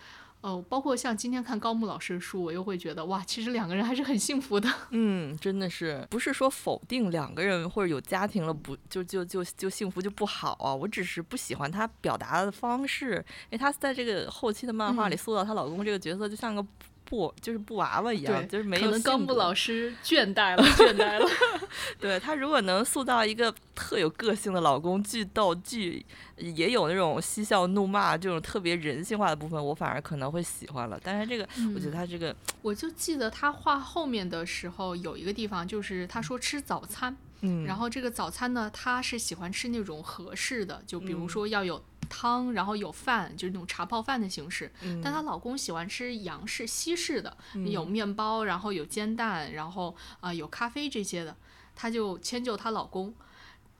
[0.46, 4.72] 哦，包括像今天看高木老师的书，我又会觉得哇，其实两个人还是很幸福的。
[4.90, 10.72] 嗯，真的是，不是说否定两个人或者有家庭了不就就就就幸福就不好啊？
[10.72, 13.16] 我只是不喜欢她表达的方式，
[13.50, 16.64] 因为她在这个后期的漫画里塑造她老公这个角色就像个。
[17.08, 18.84] 布就是布娃娃一样，就是没有。
[18.84, 21.26] 可能高木老师 倦怠了，倦怠了。
[21.98, 26.04] 对他如果能塑造一个特有个性的老公，巨逗巨，
[26.36, 31.00] 也有那种嬉笑怒骂这种特别人性化的部分，我反而可能会喜欢了。
[31.02, 41.82] 但是这个，我觉得他这个，我就记得他画后面的时候有一个地方，就是他说吃早餐，嗯，然后这个早餐呢，他是喜欢吃那种合适的，就比如说要有。
[42.08, 44.70] 汤，然后有饭，就是那种茶泡饭的形式。
[45.02, 47.36] 但她老公喜欢吃洋式、西式的，
[47.70, 51.36] 有面包，然后有煎蛋，然后啊有咖啡这些的，
[51.74, 53.14] 她就迁就她老公。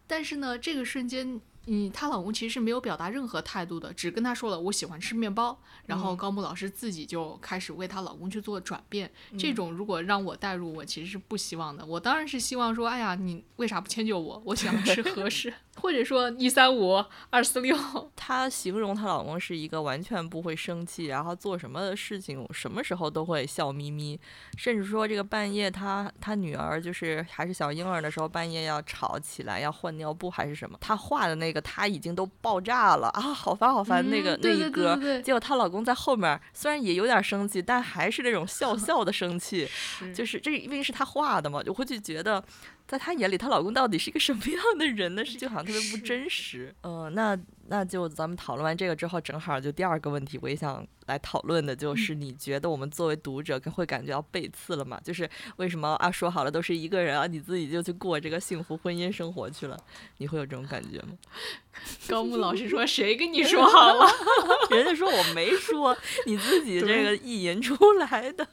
[0.07, 1.41] 但是呢，这个瞬间。
[1.67, 5.59] 嗯，她老公其实是没有表达任何态度的，只跟她说了我喜欢吃面包。
[5.87, 9.11] 然后高木老师自己就开始为她老公去做转变。
[9.39, 11.85] 这种如果让我代入，我其实是不希望的。
[11.87, 14.43] 我当然是希望说，哎呀，你为啥不迁就我？
[14.45, 17.77] 我喜欢吃合适， 或者说一三五二四六。
[18.17, 24.19] 她形容她老公是一个完全不会生气，然后做什么事情什么时候都会笑眯眯，
[24.57, 31.56] 甚至说这个半夜她她女儿就是还是小婴儿的时候，半夜要吵起来要换尿布还是什么，她画的那个。
[31.61, 33.21] 她已经都爆炸了啊！
[33.21, 39.69] 好烦好烦，那个那一歌，结果她老公在后面，虽然也有点生气，但还是那种笑 笑的生气，
[40.15, 42.43] 就是这因为是他画的嘛，我会去觉得。
[42.87, 45.25] 在她眼里，她老公到底是一个什么样的人呢？
[45.25, 46.75] 是就好像特别不真实。
[46.83, 55.01] 嗯，那那就咱们讨论完这个之后，正好就第二个问题，我也想来讨论的，就是你觉得我们作为读者会感觉到背刺了吗？
[55.03, 56.11] 就是为什么啊？
[56.11, 59.77] 说好了都是一个人啊，你自己就去过这个幸福婚姻生活去了，
[60.19, 61.15] 你会有这种感觉吗？
[62.09, 64.07] 高木老师说：“谁跟你说好了？
[64.71, 68.49] 人家说我没说，你自己这个意淫出来的。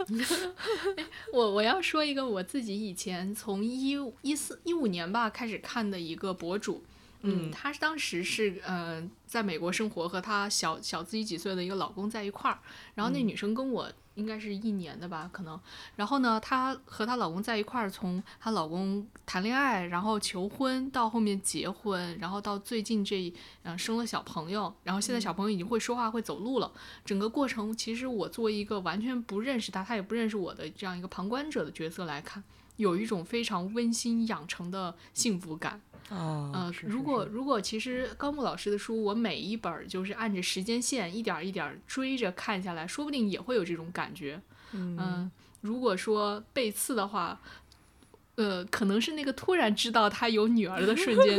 [1.31, 6.83] 我我要说一个我自己以前从一一四一五年吧开始看的一个博主，
[7.21, 12.57] 嗯，她当时是呃在美国生活，和她小小自己几岁的一个老公在一块儿，
[12.95, 15.59] 然后那女生跟我。”应该是一年的吧，可能。
[15.95, 26.71] 然后呢，她和她老公在一块儿，从她老公谈恋爱，然后求婚，到后面结婚，然后到最近这嗯生了小朋友，然后现在小朋友已经会说话、会走路了。
[27.03, 32.43] 整个过程，其实我作为一个完全不认识她，她也不认识我的这样一个旁观者的角色来看，
[32.77, 35.81] 有一种非常温馨养成的幸福感。
[36.09, 44.39] 呃，如果如果其实高木老师的书，我每一本就是按着时间线一点一点追着看下来，说不定也会有这种感觉。
[44.73, 47.39] 嗯，如果说背刺的话，
[48.35, 51.37] 呃，可能是那个突然知道他有女儿的瞬间，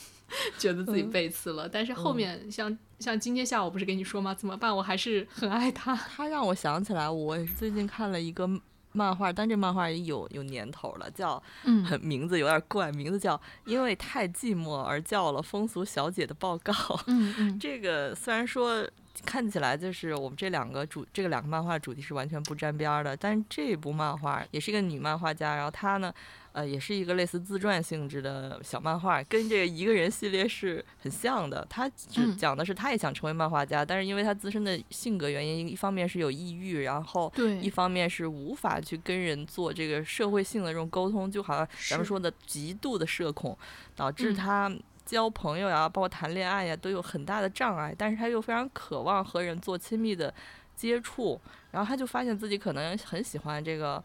[0.56, 1.68] 觉得自己背刺了。
[1.68, 4.34] 但是后面像像今天下午不是跟你说吗？
[4.34, 4.74] 怎么办？
[4.74, 5.94] 我还是很爱他。
[5.94, 8.48] 他让我想起来，我最近看了一个。
[8.96, 11.42] 漫画，但这漫画也有有年头了，叫，
[11.84, 16.72] 很名字有点怪，名字叫因为太寂寞而叫了风俗小姐的报告。
[17.06, 18.88] 嗯嗯， 这个虽然说
[19.24, 26.12] 看起来就是我们这两个主，这个两个漫画主题是完全不沾边的，但是这部漫画也是一个女漫画家，然后她呢。
[26.56, 31.62] 呃，也是一个类似自传性质的小漫画，跟这个一个人系列是很像的。
[31.68, 37.30] 他只讲的是他也想成为漫画家，但是因为他自身的性格原因，一方面是有抑郁，然后
[37.60, 43.54] 一方面是无法去跟人做这个社会性的这种沟通，就好像咱们说的极度的社恐，
[43.94, 47.94] 导致他交朋友呀，包括谈恋爱呀，都有很大的障碍。
[47.98, 50.32] 但是他又非常渴望和人做亲密的
[50.74, 51.38] 接触，
[51.70, 54.02] 然后他就发现自己可能很喜欢这个。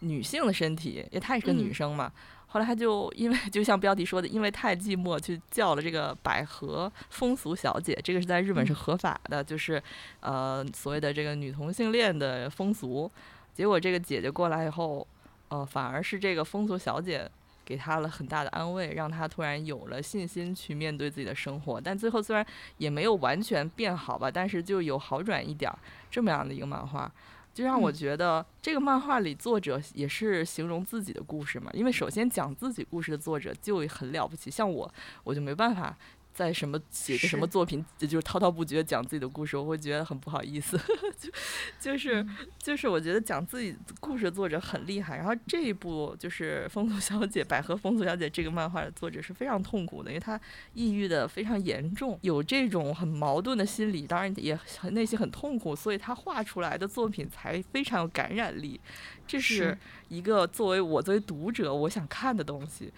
[0.00, 2.12] 女性的身体，因为她也是个女生嘛。
[2.48, 7.96] 后来她就因为就像标题说的，因为太寂寞，去叫了这个百合风俗小姐。
[8.02, 9.80] 这个是在日本是合法的，就是
[10.18, 13.10] 呃所谓的这个女同性恋的风俗。
[13.54, 15.06] 结果这个姐姐过来以后，
[15.48, 17.30] 呃反而是这个风俗小姐
[17.64, 21.80] 给她了很大的安慰，让她突然有了信心去面对自己的生活。
[21.80, 22.44] 但最后虽然
[22.78, 25.78] 也没有完全变好吧，但是就有好转一点儿，
[26.10, 27.12] 这么样的一个漫画。
[27.52, 34.92] 就让我觉得这个漫画里作者也是形容自己的故事嘛，因为首先讲自己故事的作者就很了不起，像我
[35.24, 35.96] 我就没办法。
[36.32, 40.78] 在什么写个什么作品，就是滔滔不绝讲自己的故事，我会觉得很不好意思。
[41.18, 42.26] 就就是
[42.58, 45.16] 就是，我觉得讲自己故事的作者很厉害。
[45.16, 50.40] 然后这一部就是《风俗小姐》《百合风俗小姐》这个漫画的作者是非常痛苦的，因为她
[50.72, 58.80] 抑郁的非常严重，有这种很矛盾的心理，当然也很内心很痛苦，所以她画出来的作品才非常有感染力。
[59.26, 59.76] 这是
[60.08, 62.92] 一个作为我作为读者我想看的东西。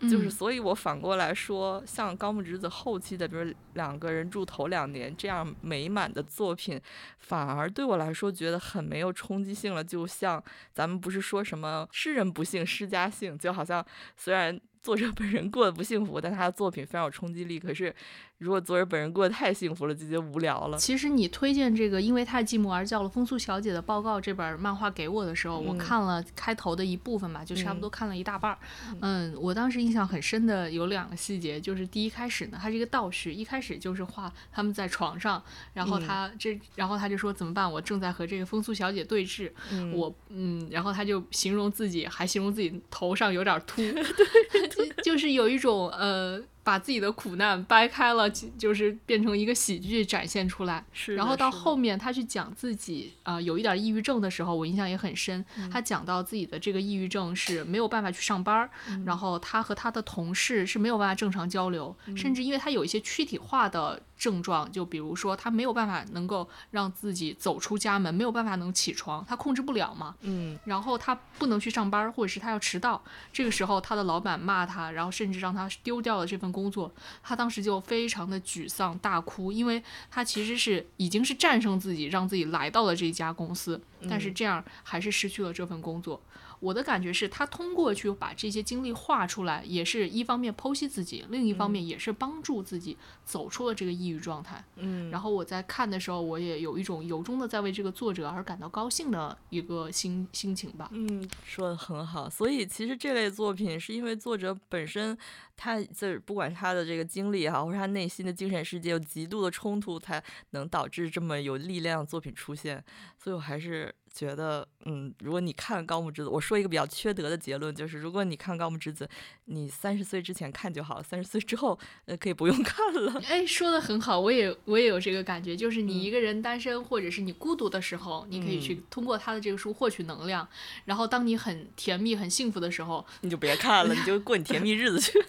[0.00, 6.80] 就是，所以我反过来说，像高木直子后期的，比如两个人住头两年这样美满的作品，
[7.18, 9.82] 反而对我来说觉得很没有冲击性了。
[9.82, 10.42] 就像
[10.72, 13.84] 咱们不是说什么诗人不幸诗家幸，就好像
[14.16, 17.58] 虽然作者本人过得不幸福，但他的作品非常有冲击力。
[17.58, 17.94] 可是。
[18.38, 20.76] 如果作者本人过得太幸福了，就觉得无聊了。
[20.76, 28.58] 其实你推荐这个因为太寂寞而叫了风速小姐的报告这本漫画给我的时候，我看了开头的一部分吧，就差不多看了一大半儿。
[29.00, 37.70] 嗯，我当时印象很深的有两个细节，就是第一开始呢，它是一个倒叙，一开始就是画他们在床上，然后他这，然后他就说怎么办？
[37.70, 39.50] 我正在和这个风速小姐对峙，
[39.94, 46.38] 我嗯，然后他就形容自己，还形容自己头上有点秃， 对， 就是有一种呃。
[46.66, 50.84] 把自己的苦难掰开了，就是变成一个喜剧展现出来。
[50.92, 51.14] 是。
[51.14, 55.44] 然后到后面他去讲自己啊有一点抑郁症的时候，我印象也很深。
[55.70, 58.68] 他讲到自己的这个抑郁症是没有办法去上班，
[59.04, 64.02] 然后他和他的同事是没有办法正常交流，甚至因为他有一些躯体化的。
[64.16, 70.14] 症状就比如说，他没有办法能够让自己走出家门，没有办法能起床，他控制不了嘛。
[70.22, 70.58] 嗯。
[70.64, 73.02] 然后他不能去上班，或者是他要迟到，
[73.32, 76.90] 这个时候他的老板骂他，然后甚至让他丢掉了这份工作。
[77.22, 86.20] 他当时就非常的沮丧，大哭，因为他其实是已经是战胜自己，让自己来到了这家公司，但是这样还是失去了这份工作。
[86.60, 94.64] 我的感觉是他通过去把这些经历画出来，也是一方面剖析自己，另一方面也是帮助自己走出了这个抑郁状态。
[94.76, 100.88] 嗯，然后我在看的时候，我也有一种由衷的在为这个作者而感到高兴的一个心心情吧。
[100.92, 102.28] 嗯，说的很好。
[102.30, 105.16] 所以其实这类作品是因为作者本身
[105.56, 112.82] 他这不管他的这个经历也好，或者他内心的精神世界有极度的冲突，才能导致这么有力量的作品出现。
[113.18, 113.94] 所以我还是。
[114.16, 119.06] 觉得，嗯，如果你看高木直子，我说一个比较缺德的结论，就是如果你看高木直子，
[119.44, 123.20] 你三十岁之前看就好了，三十岁之后，呃，可以不用看了。
[123.28, 130.48] 哎，说的很好，我也我也有这个感觉，就是你一个人单身或者是你孤独的时候，你可以去通过他的这个书获取能量，
[130.86, 135.12] 然后当你很甜蜜、很幸福的时候，你就别看了，你就过你甜蜜日子去。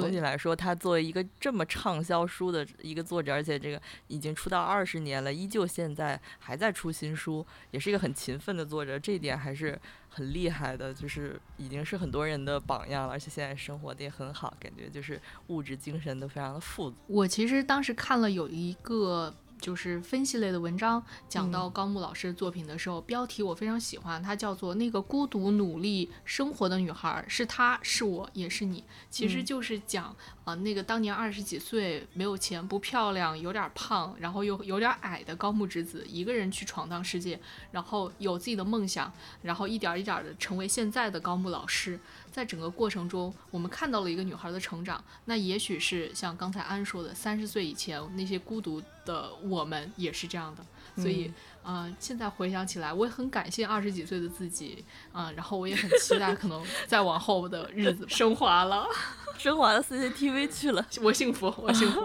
[0.00, 9.78] 总体来说，他作为一个这么畅销书的一个作者，而且这个已经出道二十年了，依旧现在还在出新书，也是一个很勤奋的作者，这一点还是
[10.08, 16.96] 很厉害的，就是已经是很多人的榜样了，而且现在生活的也很好，感觉就是物质精神都非常的富足。
[17.06, 19.34] 我其实当时看了有一个。
[19.64, 37.40] 就是分析类的文章，讲到高木老师的作品的时候，标题我非常喜欢，它叫做《那个孤独努力生活的女孩》，是她是我也是你，其实就是讲啊，那个当年二十几岁，没有钱，不漂亮，有点胖，然后又有点矮的高木直子，一个人去闯荡世界，
[37.70, 39.10] 然后有自己的梦想，
[39.40, 41.98] 然后一点一点的成为现在的高木老师。
[42.34, 45.00] 在整个过程中，我们看到了一个女孩的成长。
[45.26, 50.66] 那也许是像刚才安说的，三十岁以前那些孤独的我们也是这样的。
[51.00, 51.32] 所以，
[51.66, 58.86] 嗯，现在回想起来，我也很感谢二十几岁的自己，嗯，然后我也很期待可能再往后的日子 升华了。
[59.36, 62.00] 升华到 CCTV 去了，我幸福，我幸福。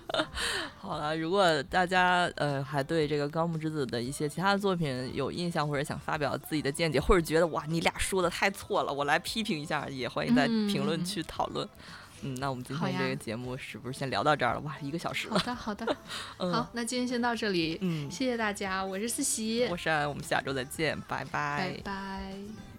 [0.78, 11.66] 好了，如果大家呃还对这个高木之子的一些其他的作品有印象，或者想发表自己的见解，或者觉得哇你俩说的太错了，我来批评一下，也欢迎在评论区讨论。
[11.66, 11.70] 嗯，
[12.22, 14.60] 那我们今天这个节目是不是先聊到这儿了？
[14.60, 15.38] 哇，一个小时了。
[15.38, 15.96] 好的，好的。
[16.38, 17.78] 好，那今天先到这里。
[17.80, 21.74] 嗯，谢谢大家，我是思琪，我是安，我们下周再见，拜拜。
[21.74, 22.69] 拜拜。